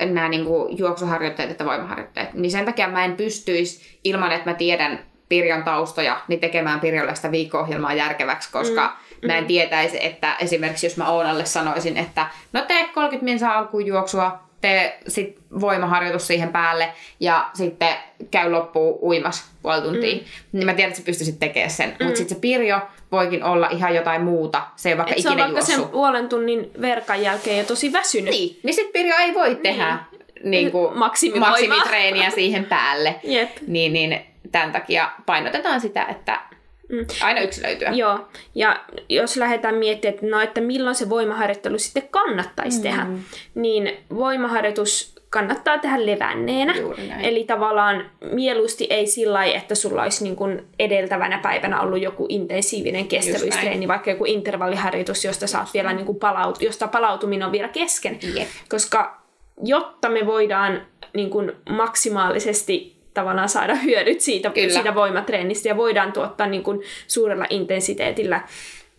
[0.00, 2.34] nämä niin kuin juoksuharjoitteet että voimaharjoitteet.
[2.34, 7.14] Niin sen takia mä en pystyisi ilman, että mä tiedän Pirjon taustoja, niin tekemään Pirjolle
[7.14, 8.86] sitä viikko-ohjelmaa järkeväksi, koska
[9.22, 13.58] mm, mä en tietäisi, että esimerkiksi jos mä Oonalle sanoisin, että no tee 30 minsaa
[13.58, 17.94] alkuun juoksua, tee sit voimaharjoitus siihen päälle ja sitten
[18.30, 20.24] käy loppuun uimas puoli tuntia, mm.
[20.52, 21.96] niin mä tiedän, että sä pystyisit tekemään sen.
[22.00, 22.06] Mm.
[22.06, 22.80] Mutta sitten se Pirjo
[23.12, 24.62] voikin olla ihan jotain muuta.
[24.76, 27.92] Se ei vaikka Et se on ikinä vaikka sen puolen tunnin verkan jälkeen jo tosi
[27.92, 28.30] väsynyt.
[28.30, 29.98] Niin, niin sitten Pirjo ei voi tehdä
[30.44, 30.70] niin.
[30.70, 31.50] kuin Maksimivoimaa.
[31.50, 33.14] maksimitreeniä siihen päälle.
[33.24, 33.50] Jep.
[33.66, 34.20] Niin, niin
[34.52, 36.40] tämän takia painotetaan sitä, että
[36.88, 37.06] Mm.
[37.22, 37.90] aina yksilöityä.
[37.90, 42.82] Joo, ja jos lähdetään miettimään, että, no, että milloin se voimaharjoittelu sitten kannattaisi mm.
[42.82, 43.06] tehdä,
[43.54, 46.76] niin voimaharjoitus kannattaa tehdä levänneenä.
[46.76, 47.24] Juuri näin.
[47.24, 52.26] Eli tavallaan mieluusti ei sillä lailla, että sulla olisi niin kuin edeltävänä päivänä ollut joku
[52.28, 57.68] intensiivinen kestävyystreeni, vaikka joku intervalliharjoitus, josta saat vielä niin kuin palaut- josta palautuminen on vielä
[57.68, 58.18] kesken.
[58.34, 58.48] Jep.
[58.68, 59.22] Koska
[59.64, 64.72] jotta me voidaan niin kuin maksimaalisesti tavallaan saada hyödyt siitä, Kyllä.
[64.72, 68.40] siitä voimatreenistä ja voidaan tuottaa niin kuin suurella intensiteetillä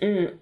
[0.01, 0.39] mm,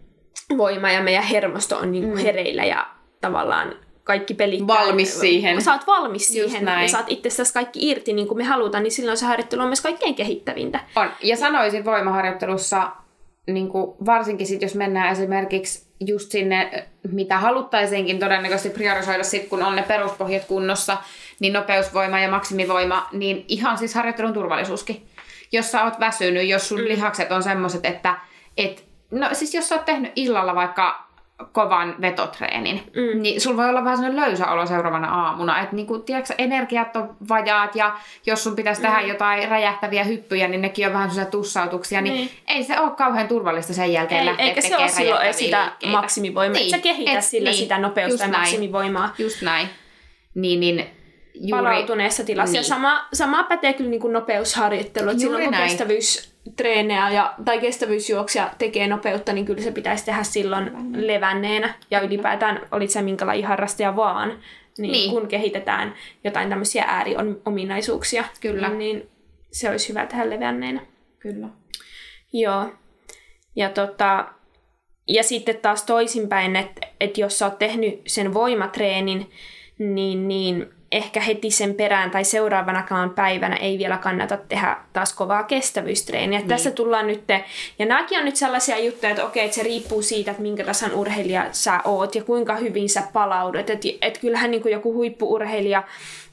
[0.57, 2.88] voimaa ja meidän hermosto on niin kuin hereillä ja
[3.21, 4.59] tavallaan kaikki pelit...
[4.59, 4.67] Mm.
[4.67, 5.61] Valmis siihen.
[5.61, 6.82] Sä oot valmis Just siihen näin.
[6.82, 9.82] ja saat itsestäsi kaikki irti niin kuin me halutaan, niin silloin se harjoittelu on myös
[9.82, 10.80] kaikkein kehittävintä.
[10.95, 11.09] On.
[11.23, 12.91] Ja sanoisin voimaharjoittelussa,
[13.47, 19.63] niin kuin varsinkin sit, jos mennään esimerkiksi just sinne, mitä haluttaisiinkin todennäköisesti priorisoida sit, kun
[19.63, 20.97] on ne peruspohjat kunnossa,
[21.40, 25.08] niin nopeusvoima ja maksimivoima, niin ihan siis harjoittelun turvallisuuskin.
[25.52, 26.88] Jos sä oot väsynyt, jos sun mm.
[26.88, 28.16] lihakset on semmoiset, että
[28.58, 31.08] et, no siis jos sä oot tehnyt illalla vaikka
[31.52, 33.22] kovan vetotreenin, mm.
[33.22, 35.62] niin sulla voi olla vähän sellainen löysä olo seuraavana aamuna.
[35.62, 39.08] Että niinku, tiedätkö, energiat on vajaat ja jos sun pitäisi tehdä Mm.
[39.08, 42.02] jotain räjähtäviä hyppyjä, niin nekin on vähän sellaisia tussautuksia.
[42.02, 42.30] Niin, Niin.
[42.48, 45.98] ei se ole kauhean turvallista sen jälkeen Ei, lähteä eikä se ole silloin sitä liikkeitä.
[45.98, 46.54] maksimivoimaa.
[46.60, 46.70] Niin.
[46.72, 48.42] Sä kehitä et- sillä sitä nopeusta just ja näin.
[48.42, 49.14] maksimivoimaa.
[49.18, 49.70] Just näin.
[50.36, 50.86] Niin, niin
[51.40, 52.52] juuri, palautuneessa tilassa.
[52.52, 52.58] Niin.
[52.58, 52.70] Ja Niin.
[52.70, 55.10] sama, sama pätee kyllä niin kuin nopeusharjoittelu.
[55.10, 55.70] Että Juuri silloin kun näin.
[55.70, 60.72] kestävyystreenejä ja, tai kestävyysjuoksia tekee nopeutta, niin kyllä se pitäisi tehdä silloin
[61.08, 61.74] levänneenä.
[61.92, 64.40] Ja ylipäätään, olit sä minkä lajin harrastaja vaan,
[64.78, 65.12] niin, Niin.
[65.12, 68.68] kun kehitetään jotain tämmöisiä ääriominaisuuksia, Kyllä.
[68.70, 69.10] niin, niin
[69.52, 70.82] se olisi hyvä tehdä levänneenä.
[71.20, 71.48] Kyllä.
[72.34, 72.70] Joo.
[73.56, 74.26] Ja, tota,
[75.08, 79.32] ja sitten taas toisinpäin, että et jos sä oot tehnyt sen voimatreenin,
[79.80, 85.44] niin, niin ehkä heti sen perään tai seuraavanakaan päivänä ei vielä kannata tehdä taas kovaa
[85.44, 86.40] kestävyystreeniä.
[86.40, 86.50] Niin.
[86.50, 87.24] Tässä tullaan nyt,
[87.80, 90.94] ja nämäkin on nyt sellaisia juttuja, että okei, että se riippuu siitä, että minkä tasan
[90.94, 93.70] urheilija sä oot ja kuinka hyvin sä palaudut.
[93.70, 95.84] Että et kyllähän niin kuin joku huippuurheilija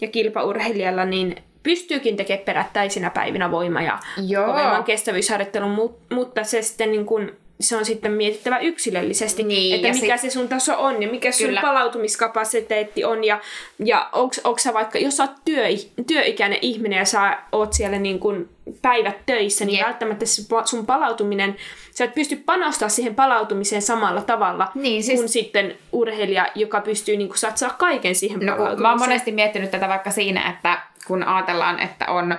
[0.00, 4.46] ja kilpaurheilijalla, niin pystyykin tekemään perättäisinä päivinä voima- ja Joo.
[4.46, 10.00] kovemman kestävyysharjoittelun, mu- mutta se sitten niin kuin, se on sitten mietittävä yksilöllisesti, Niin, että
[10.00, 11.60] mikä sit- se sun taso on ja mikä sun Kyllä.
[11.60, 13.40] palautumiskapasiteetti on ja,
[13.84, 15.64] ja onks, onks sä vaikka, jos sä oot työ,
[16.06, 18.48] työikäinen ihminen ja sä oot siellä niin kuin
[18.82, 19.86] päivät töissä, niin Jep.
[19.86, 21.56] välttämättä se sun palautuminen,
[21.90, 27.16] sä et pysty panostaa siihen palautumiseen samalla tavalla Niin, siis- kuin sitten urheilija, joka pystyy
[27.16, 28.82] niin satsaa kaiken siihen No kun palautumiseen.
[28.82, 32.38] mä oon monesti miettinyt tätä vaikka siinä, että kun ajatellaan, että on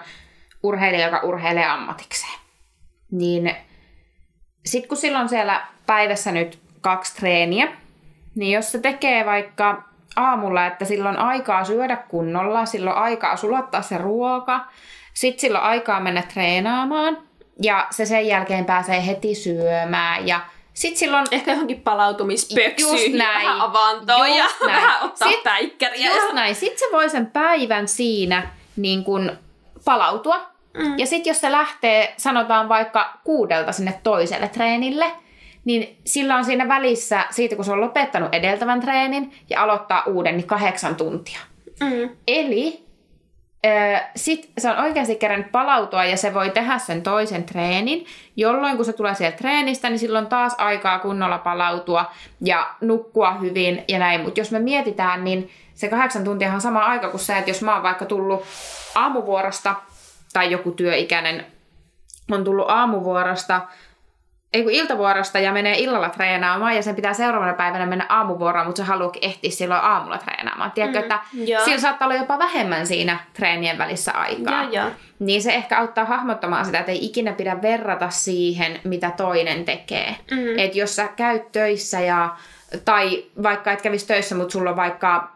[0.63, 2.39] urheilija, joka urheilee ammatikseen,
[3.11, 3.55] niin
[4.66, 7.68] sit kun silloin siellä päivässä nyt kaksi treeniä,
[8.36, 9.84] niin jos se tekee vaikka
[10.16, 14.66] aamulla, että silloin aikaa syödä kunnolla, silloin aikaa sulattaa se ruoka,
[15.13, 17.18] sitten silloin aikaa mennä treenaamaan
[17.61, 20.39] ja se sen jälkeen pääsee heti syömään ja
[20.74, 23.45] sitten silloin Ehkä johonkin palautumispöksyihin, Just ja näin.
[23.45, 24.82] vähän avantoon ja Just näin.
[24.82, 26.11] vähän ottaa Sit- päikkäriä.
[26.16, 26.55] Just näin.
[26.55, 29.32] Sitten se voi sen päivän siinä niin kun
[29.86, 30.54] palautua.
[30.78, 30.99] Mm.
[30.99, 35.05] Ja sitten jos se lähtee, sanotaan vaikka kuudelta sinne toiselle treenille,
[35.65, 40.38] niin sillä on siinä välissä, siitä kun se on lopettanut edeltävän treenin ja aloittaa uuden,
[40.38, 41.39] niin kahdeksan tuntia.
[41.80, 42.09] Mm.
[42.28, 42.86] Eli
[44.15, 48.05] sitten se on oikeasti kerännyt palautua ja se voi tehdä sen toisen treenin,
[48.36, 52.11] jolloin kun se tulee sieltä treenistä, niin silloin taas aikaa kunnolla palautua
[52.41, 54.21] ja nukkua hyvin ja näin.
[54.21, 57.61] Mutta jos me mietitään, niin se kahdeksan tuntia on sama aika kuin se, että jos
[57.61, 58.43] mä oon vaikka tullut
[58.95, 59.76] aamuvuorosta
[60.36, 61.45] tai joku työikäinen
[62.31, 63.61] on tullut aamuvuorosta,
[64.53, 68.77] ei kun iltavuorosta ja menee illalla treenaamaan ja sen pitää seuraavana päivänä mennä aamuvuoroon, mutta
[68.81, 70.71] se haluakin ehtiä silloin aamulla treenaamaan.
[70.71, 71.65] Tiedätkö, Mm, että joo.
[71.65, 74.63] sillä saattaa olla jopa vähemmän siinä treenien välissä aikaa.
[74.63, 74.91] Joo, joo.
[75.19, 80.15] Niin se ehkä auttaa hahmottamaan sitä, että ei ikinä pidä verrata siihen, mitä toinen tekee.
[80.31, 80.59] Mm.
[80.59, 82.29] Et jos sä käyt töissä ja,
[82.86, 85.34] tai vaikka et kävisi töissä, mutta sulla on vaikka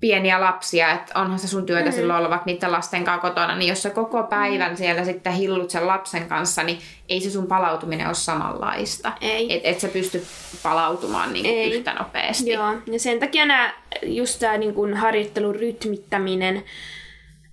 [0.00, 1.94] pieniä lapsia, että onhan se sun työtä mm.
[1.94, 4.76] silloin olla vaikka niiden lasten kanssa kotona, niin jos sä koko päivän mm.
[4.76, 6.78] siellä sitten hillut sen lapsen kanssa, niin
[7.08, 9.12] ei se sun palautuminen ole samanlaista.
[9.20, 9.56] Ei.
[9.56, 10.24] Et, et sä pysty
[10.62, 11.72] palautumaan niin Ei.
[11.72, 12.50] yhtä nopeasti.
[12.50, 16.64] Joo, ja sen takia nämä, just tämä niin kuin harjoittelun rytmittäminen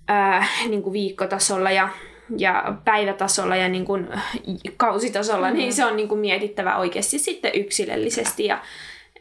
[0.08, 1.88] ää, niin kuin viikkotasolla ja,
[2.38, 4.08] ja päivätasolla ja niin kuin
[4.76, 5.56] kausitasolla, mm.
[5.56, 8.44] niin se on niin kuin mietittävä oikeasti sitten yksilöllisesti.
[8.44, 8.60] Ja,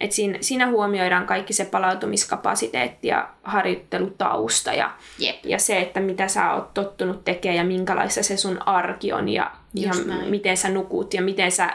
[0.02, 5.36] et siinä, siinä huomioidaan kaikki se palautumiskapasiteetti ja harjoittelutausta ja, Jep.
[5.46, 9.52] ja se, että mitä sä oot tottunut tekemään ja minkälaista se sun arki on ja,
[9.74, 10.30] ja näin.
[10.30, 11.70] miten sä nukut ja miten sä,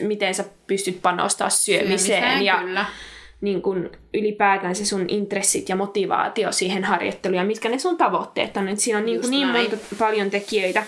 [0.00, 1.98] miten sä pystyt panostaa syömiseen.
[1.98, 2.84] Syömiseen, ja, kyllä.
[3.40, 8.56] niin kun ylipäätään se sun intressit ja motivaatio siihen harjoitteluun ja mitkä ne sun tavoitteet
[8.56, 8.68] on.
[8.68, 10.80] Et siinä on niin, niin monta, paljon tekijöitä,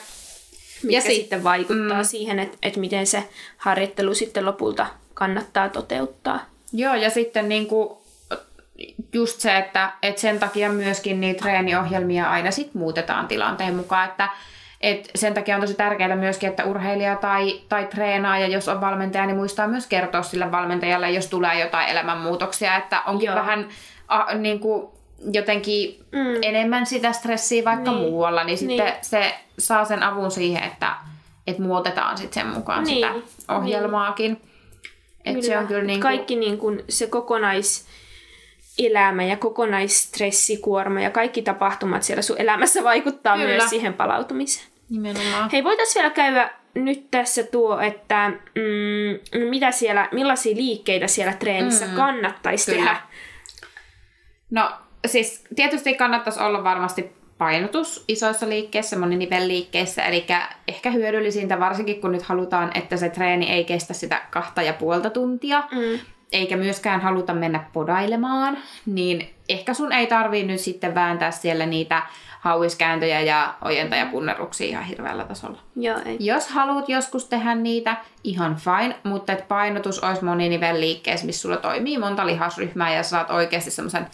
[0.82, 2.04] mitkä Ja sit, sit- sitten vaikuttaa mm.
[2.04, 3.24] siihen, että et miten se
[3.56, 6.46] harjoittelu sitten lopulta kannattaa toteuttaa.
[6.72, 7.98] Joo, ja sitten niin kuin,
[9.12, 14.28] just se, että, että sen takia myöskin niitä treeniohjelmia aina sit muutetaan tilanteen mukaan, että
[14.80, 19.26] et sen takia on tosi tärkeää myöskin, että urheilija tai, tai treenaaja, jos on valmentaja,
[19.26, 23.36] niin muistaa myös kertoa sille valmentajalle, jos tulee jotain elämänmuutoksia, että onkin Joo.
[23.36, 23.68] vähän
[24.08, 24.88] a, niin kuin,
[25.32, 26.42] jotenkin mm.
[26.42, 28.00] enemmän sitä stressiä vaikka niin.
[28.00, 28.94] muualla, niin sitten niin.
[29.00, 30.94] se saa sen avun siihen, että,
[31.46, 32.94] että muutetaan sitten sen mukaan niin.
[32.94, 34.32] sitä ohjelmaakin.
[34.32, 34.49] Niin.
[35.24, 36.02] Et se on kyllä niin kuin...
[36.02, 37.86] Kaikki niin kuin se kokonais
[38.78, 43.48] elämä ja kokonaisstressikuorma ja kaikki tapahtumat siellä sun elämässä vaikuttaa Kyllä.
[43.48, 44.66] myös siihen palautumiseen.
[44.90, 45.50] Nimenomaan.
[45.52, 51.86] Hei, voitaisiin vielä käydä nyt tässä tuo, että mm, mitä siellä, millaisia liikkeitä siellä treenissä
[51.86, 52.84] mm, kannattaisi kyllä.
[52.84, 53.00] tehdä?
[54.50, 54.72] No
[55.06, 60.26] siis tietysti kannattaisi olla varmasti painotus isoissa liikkeissä, moninivelliikkeissä, eli
[60.68, 65.10] ehkä hyödyllisintä varsinkin kun nyt halutaan, että se treeni ei kestä sitä kahta ja puolta
[65.10, 65.98] tuntia, mm.
[66.32, 72.02] eikä myöskään haluta mennä podailemaan, niin ehkä sun ei tarvii nyt sitten vääntää siellä niitä
[72.40, 75.58] hauiskääntöjä ja ojentajapunnerruksia ihan hirveällä tasolla.
[75.76, 76.16] Joo, ei.
[76.20, 81.98] Jos haluat joskus tehdä niitä, ihan fine, mutta että painotus olisi moninivelliikkeessä, missä sulla toimii
[81.98, 84.06] monta lihasryhmää ja saat oikeasti semmoisen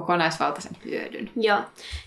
[0.00, 1.30] kokonaisvaltaisen hyödyn.
[1.36, 1.58] Joo.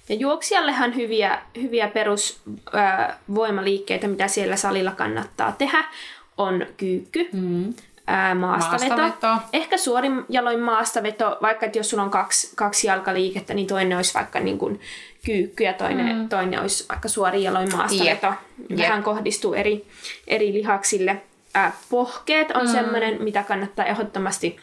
[0.09, 5.85] Ja juoksijallehan hyviä, hyviä perusvoimaliikkeitä, mitä siellä salilla kannattaa tehdä,
[6.37, 7.73] on kyykky, mm.
[8.07, 8.97] ää, maastaveto.
[8.97, 9.41] maastaveto.
[9.53, 14.13] Ehkä suorin jaloin maastaveto, vaikka että jos sulla on kaksi, kaksi jalkaliikettä, niin toinen olisi
[14.13, 14.79] vaikka niin kuin
[15.25, 16.29] kyykky ja toinen, mm.
[16.29, 18.27] toinen olisi vaikka suorin jaloin maastaveto.
[18.27, 18.79] Yep.
[18.79, 19.03] Vähän yep.
[19.03, 19.87] kohdistuu eri,
[20.27, 21.21] eri lihaksille.
[21.53, 22.71] Ää, pohkeet on mm.
[22.71, 24.59] sellainen, mitä kannattaa ehdottomasti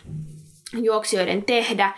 [0.72, 1.92] juoksijoiden tehdä.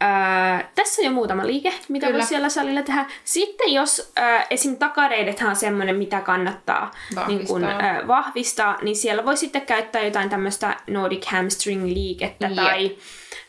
[0.00, 3.06] Ää, tässä on jo muutama liike, mitä voi siellä salilla tehdä.
[3.24, 4.76] Sitten jos ää, esim.
[4.76, 7.26] takareidethan on semmoinen, mitä kannattaa vahvistaa.
[7.26, 12.54] Niin kun, ää, vahvistaa, niin siellä voi sitten käyttää jotain tämmöistä Nordic hamstring-liikettä Jep.
[12.54, 12.96] tai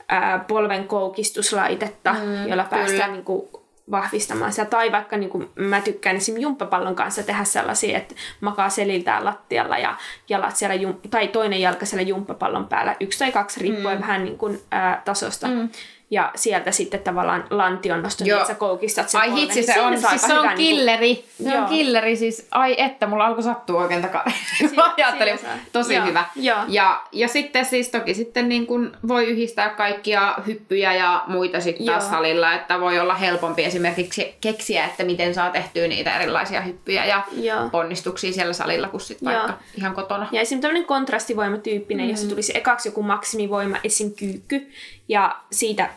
[0.10, 3.50] ää, polven koukistuslaitetta, mm, jolla päästään niin kun,
[3.92, 4.66] vahvistamaan sitä.
[4.66, 6.38] Tai vaikka niin kuin mä tykkään esim.
[6.38, 9.98] jumppapallon kanssa tehdä sellaisia, että makaa seliltään lattialla ja
[10.30, 14.02] jalat siellä, jum- tai toinen jalka siellä jumppapallon päällä, yksi tai kaksi riippuen mm.
[14.02, 15.48] vähän niin kuin, ää, tasosta.
[15.48, 15.70] Mm
[16.12, 19.74] ja sieltä sitten tavallaan lantion nosto, niin että sä koukistat sen Ai polven, hitsi, niin
[19.74, 21.14] se on, siis se on niinku- killeri.
[21.14, 21.52] Niin kuin...
[21.52, 24.26] Se on killeri, siis ai että, mulla alkoi sattua oikein takaa.
[24.58, 25.40] Si- ajattelin,
[25.72, 26.06] tosi Joo.
[26.06, 26.26] hyvä.
[26.36, 26.58] Joo.
[26.68, 31.86] Ja, ja sitten siis toki sitten niin kuin voi yhdistää kaikkia hyppyjä ja muita sitten
[31.86, 37.06] taas salilla, että voi olla helpompi esimerkiksi keksiä, että miten saa tehtyä niitä erilaisia hyppyjä
[37.06, 37.70] ja Joo.
[37.70, 40.28] ponnistuksia siellä salilla kuin sitten vaikka ihan kotona.
[40.32, 42.10] Ja esimerkiksi tämmöinen kontrastivoimatyyppinen, mm.
[42.10, 44.12] jossa tulisi ekaksi joku maksimivoima, esim.
[44.12, 44.72] kyykky,
[45.12, 45.90] ja siitä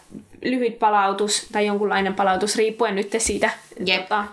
[0.44, 3.50] lyhyt palautus tai jonkunlainen palautus riippuen nyt siitä
[3.88, 4.00] yep.
[4.00, 4.24] tota,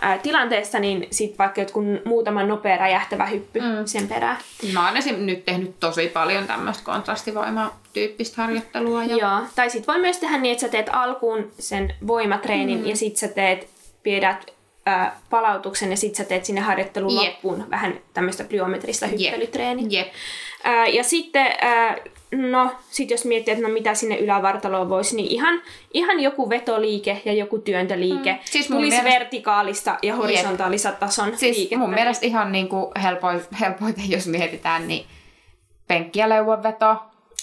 [0.00, 3.66] ää, tilanteesta, niin sitten vaikka jotkut muutama nopea räjähtävä hyppy mm.
[3.84, 4.36] sen perään.
[4.72, 5.16] Mä oon esim.
[5.16, 9.04] nyt tehnyt tosi paljon tämmöistä kontrastivoimatyyppistä harjoittelua.
[9.04, 9.16] Ja...
[9.16, 12.86] Joo, tai sitten voi myös tehdä niin, että sä teet alkuun sen voimatreenin mm.
[12.86, 13.68] ja sitten sä teet,
[14.02, 14.46] pidät
[15.30, 17.32] palautuksen ja sitten sä teet sinne harjoittelun yep.
[17.32, 20.00] loppuun vähän tämmöistä plyometrista hyppelytreeniä.
[20.00, 20.12] Yep.
[20.64, 21.46] Ää, ja sitten
[22.32, 25.62] No, sit jos miettii, että no mitä sinne ylävartaloon voisi, niin ihan,
[25.94, 28.38] ihan joku vetoliike ja joku työntöliike mm.
[28.44, 29.18] siis tulisi mielestä...
[29.18, 31.78] vertikaalista ja horisontaalista tason siis liikettä.
[31.78, 35.06] mun mielestä ihan niin kuin helpoin, helpoiten, jos mietitään, niin
[35.88, 36.96] penkki- ja leuanveto,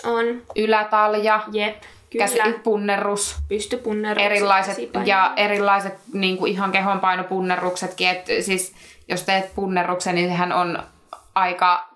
[0.04, 0.42] on.
[0.56, 1.76] ylätalja, Jep.
[2.10, 2.26] Kyllä.
[2.28, 3.36] Käsipunnerrus.
[3.50, 4.26] Pystypunnerrus.
[4.26, 8.08] Erilaiset, ja erilaiset niin kuin ihan kehonpainopunnerruksetkin.
[8.08, 8.74] Et siis
[9.08, 10.84] jos teet punnerruksen, niin sehän on
[11.36, 11.93] aika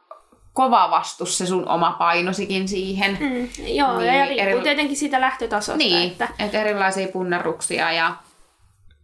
[0.57, 3.17] kova vastus se sun oma painosikin siihen.
[3.19, 4.61] Mm, joo, niin, ja riippuu eri...
[4.61, 5.77] tietenkin siitä lähtötasosta.
[5.77, 8.15] Niin, että et erilaisia punnerruksia ja...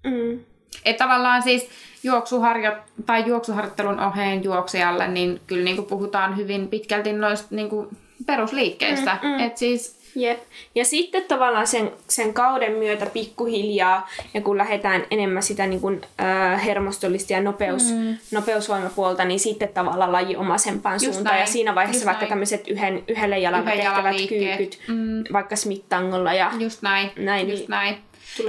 [0.03, 0.39] Mm.
[0.85, 1.69] Että tavallaan siis
[2.03, 2.71] juoksuharjo...
[3.05, 9.17] tai juoksuharjoittelun oheen juoksijalle, niin kyllä niin kuin puhutaan hyvin pitkälti noista niin kuin perusliikkeistä.
[9.21, 9.39] Mm, mm.
[9.39, 10.39] Et siis Jep.
[10.75, 16.01] Ja sitten tavallaan sen, sen kauden myötä pikkuhiljaa, ja kun lähdetään enemmän sitä niin kuin,
[16.21, 18.17] äh, hermostollista ja nopeus, mm.
[18.31, 21.33] nopeusvoimapuolta, niin sitten tavallaan laji omaisempaan Just suuntaan.
[21.33, 21.41] Näin.
[21.41, 25.23] Ja siinä vaiheessa Just vaikka tämmöiset yhden, yhdelle jalalla tehtävät kyykyt, mm.
[25.33, 27.11] vaikka smittangolla ja Just näin.
[27.15, 27.97] näin Just niin näin.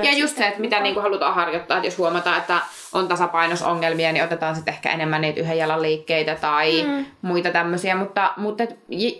[0.03, 2.61] Ja just se, että mitä niin kuin halutaan harjoittaa, että jos huomataan, että
[2.93, 7.07] on tasapainosongelmia, niin otetaan sitten ehkä enemmän niitä yhden jalan liikkeitä tai mm.
[7.23, 7.97] muita tämmöisiä.
[7.97, 8.65] Mutta, mutta,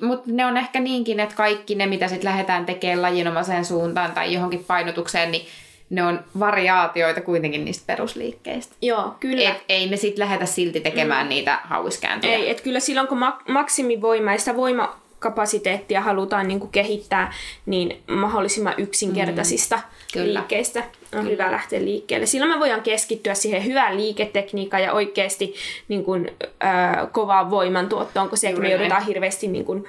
[0.01, 4.33] mutta ne on ehkä niinkin, että kaikki ne, mitä sitten lähdetään tekemään lajinomaiseen suuntaan tai
[4.33, 5.47] johonkin painotukseen, niin
[5.91, 8.75] ne on variaatioita kuitenkin niistä perusliikkeistä.
[8.83, 9.51] Joo, kyllä.
[9.51, 11.29] Et ei me sitten lähdetä silti tekemään mm.
[11.29, 12.35] niitä hauiskääntöjä.
[12.35, 17.33] Ei, että kyllä silloin kun mak- maksimivoima ja sitä voima kapasiteettia halutaan niin kuin kehittää
[17.67, 19.83] niin mahdollisimman yksinkertaisista mm,
[20.23, 20.83] liikkeistä.
[21.19, 22.27] on hyvä lähteä liikkeelle.
[22.27, 25.55] Silloin me voidaan keskittyä siihen hyvään liiketekniikkaan ja oikeasti
[25.89, 26.31] niin kuin,
[26.65, 29.85] äh, kovaan voimantuottoon, kun se, että me joudutaan hirveästi niin kuin,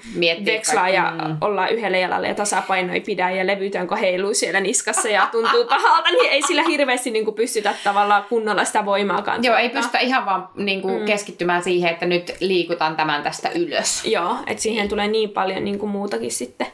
[0.46, 1.38] vekslaa ja mm.
[1.42, 6.10] ollaan yhdellä jalalla ja tasapaino ei pidä ja levytäänkö heiluu siellä niskassa ja tuntuu pahalta,
[6.12, 9.52] niin ei sillä hirveästi niin kuin, pystytä tavallaan kunnolla sitä voimaa kantaa.
[9.52, 11.06] Joo, ei pystytä ihan vaan niin kuin, mm.
[11.06, 14.06] keskittymään siihen, että nyt liikutaan tämän tästä ylös.
[14.06, 16.68] Joo, että siihen tulee niin paljon niin kuin, muutakin sitten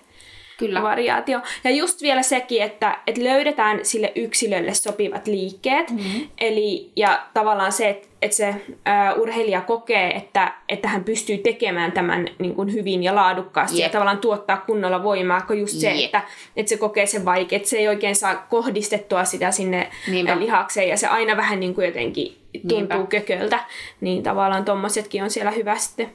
[0.68, 0.82] Kyllä.
[0.82, 1.40] variaatio.
[1.64, 5.90] Ja just vielä sekin, että, että löydetään sille yksilölle sopivat liikkeet.
[5.90, 6.28] Mm-hmm.
[6.38, 8.56] Eli, ja tavallaan se, että, että se
[8.88, 13.86] ä, urheilija kokee, että, että hän pystyy tekemään tämän niin kuin hyvin ja laadukkaasti yep.
[13.86, 16.06] ja tavallaan tuottaa kunnolla voimaa, kun just se, yep.
[16.06, 16.22] että,
[16.56, 20.40] että se kokee sen vaikea, että se ei oikein saa kohdistettua sitä sinne Niinpä.
[20.40, 23.08] lihakseen ja se aina vähän niin kuin jotenkin tuntuu Niinpä.
[23.10, 23.60] kököltä.
[24.02, 26.12] Niin tavallaan tommosetkin on siellä hyvä sitten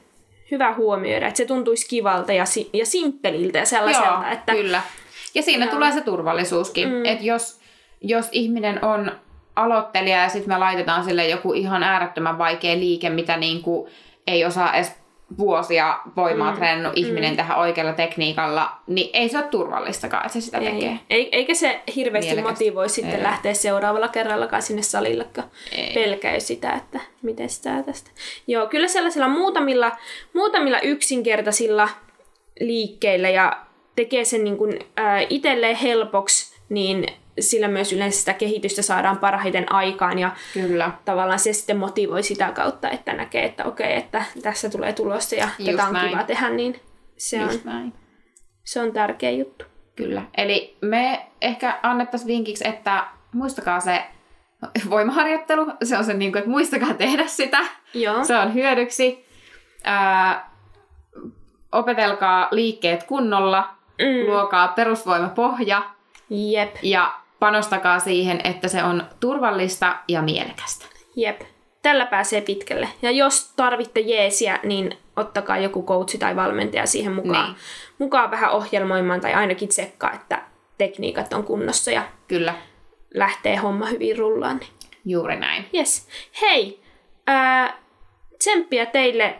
[0.51, 4.07] hyvä huomioida, että se tuntuisi kivalta ja, si- ja simppeliltä ja sellaiselta.
[4.07, 4.81] Joo, että, kyllä.
[5.35, 5.71] Ja siinä ja.
[5.71, 7.05] tulee se turvallisuuskin, mm.
[7.05, 7.59] että jos,
[8.01, 9.11] jos ihminen on
[9.55, 13.89] aloittelija ja sitten me laitetaan sille joku ihan äärettömän vaikea liike, mitä niinku
[14.27, 14.95] ei osaa edes
[15.37, 16.57] vuosia voimaa mm.
[16.57, 16.99] treenannut mm.
[17.05, 17.37] ihminen mm.
[17.37, 20.71] tähän oikealla tekniikalla, niin ei se ole turvallistakaan, että se sitä ei.
[20.71, 20.99] tekee.
[21.09, 22.51] Ei, eikä se hirveästi Mielekäs.
[22.51, 23.23] motivoi sitten ei.
[23.23, 25.49] lähteä seuraavalla kerrallakaan sinne salillekaan.
[25.93, 28.11] Pelkäy sitä, että miten sitä tästä.
[28.47, 29.91] Joo, kyllä sellaisilla muutamilla,
[30.33, 31.89] muutamilla yksinkertaisilla
[32.59, 33.57] liikkeillä ja
[33.95, 37.05] tekee sen niin kuin, äh, itselleen helpoksi, niin
[37.39, 40.91] sillä myös yleensä sitä kehitystä saadaan parhaiten aikaan ja Kyllä.
[41.05, 45.49] tavallaan se sitten motivoi sitä kautta, että näkee, että okei, että tässä tulee tulosta ja
[45.59, 46.09] Just tätä on näin.
[46.09, 46.79] kiva tehdä, niin
[47.17, 47.93] se on, näin.
[48.63, 49.65] se on tärkeä juttu.
[49.95, 50.21] Kyllä.
[50.37, 54.03] Eli me ehkä annettaisiin vinkiksi, että muistakaa se
[54.89, 55.71] voimaharjoittelu.
[55.83, 57.59] Se on se, niin kuin, että muistakaa tehdä sitä.
[57.93, 58.23] Joo.
[58.23, 59.25] Se on hyödyksi.
[59.83, 60.49] Ää,
[61.71, 63.69] opetelkaa liikkeet kunnolla.
[63.99, 64.29] Mm.
[64.31, 65.81] Luokaa perusvoimapohja.
[66.29, 66.75] Jep.
[66.81, 70.85] Ja panostakaa siihen, että se on turvallista ja mielekästä.
[71.15, 71.41] Jep.
[71.81, 72.89] Tällä pääsee pitkälle.
[73.01, 77.57] Ja jos tarvitte jeesiä, niin ottakaa joku coachi tai valmentaja siihen mukaan, niin.
[77.97, 80.41] mukaan vähän ohjelmoimaan tai ainakin tsekkaa, että
[80.77, 82.53] tekniikat on kunnossa ja Kyllä.
[83.13, 84.57] lähtee homma hyvin rullaan.
[84.57, 84.69] Niin.
[85.05, 85.65] Juuri näin.
[85.73, 86.07] Yes.
[86.41, 86.81] Hei,
[87.27, 87.77] ää,
[88.39, 89.39] tsemppiä teille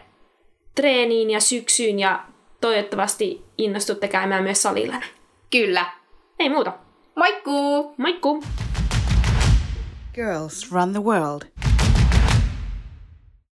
[0.74, 2.20] treeniin ja syksyyn ja
[2.60, 4.96] toivottavasti innostutte käymään myös salilla.
[5.50, 5.86] Kyllä.
[6.38, 6.72] Ei muuta.
[7.18, 7.98] Moikku!
[7.98, 8.44] Michael.
[10.14, 11.46] Girls run the world.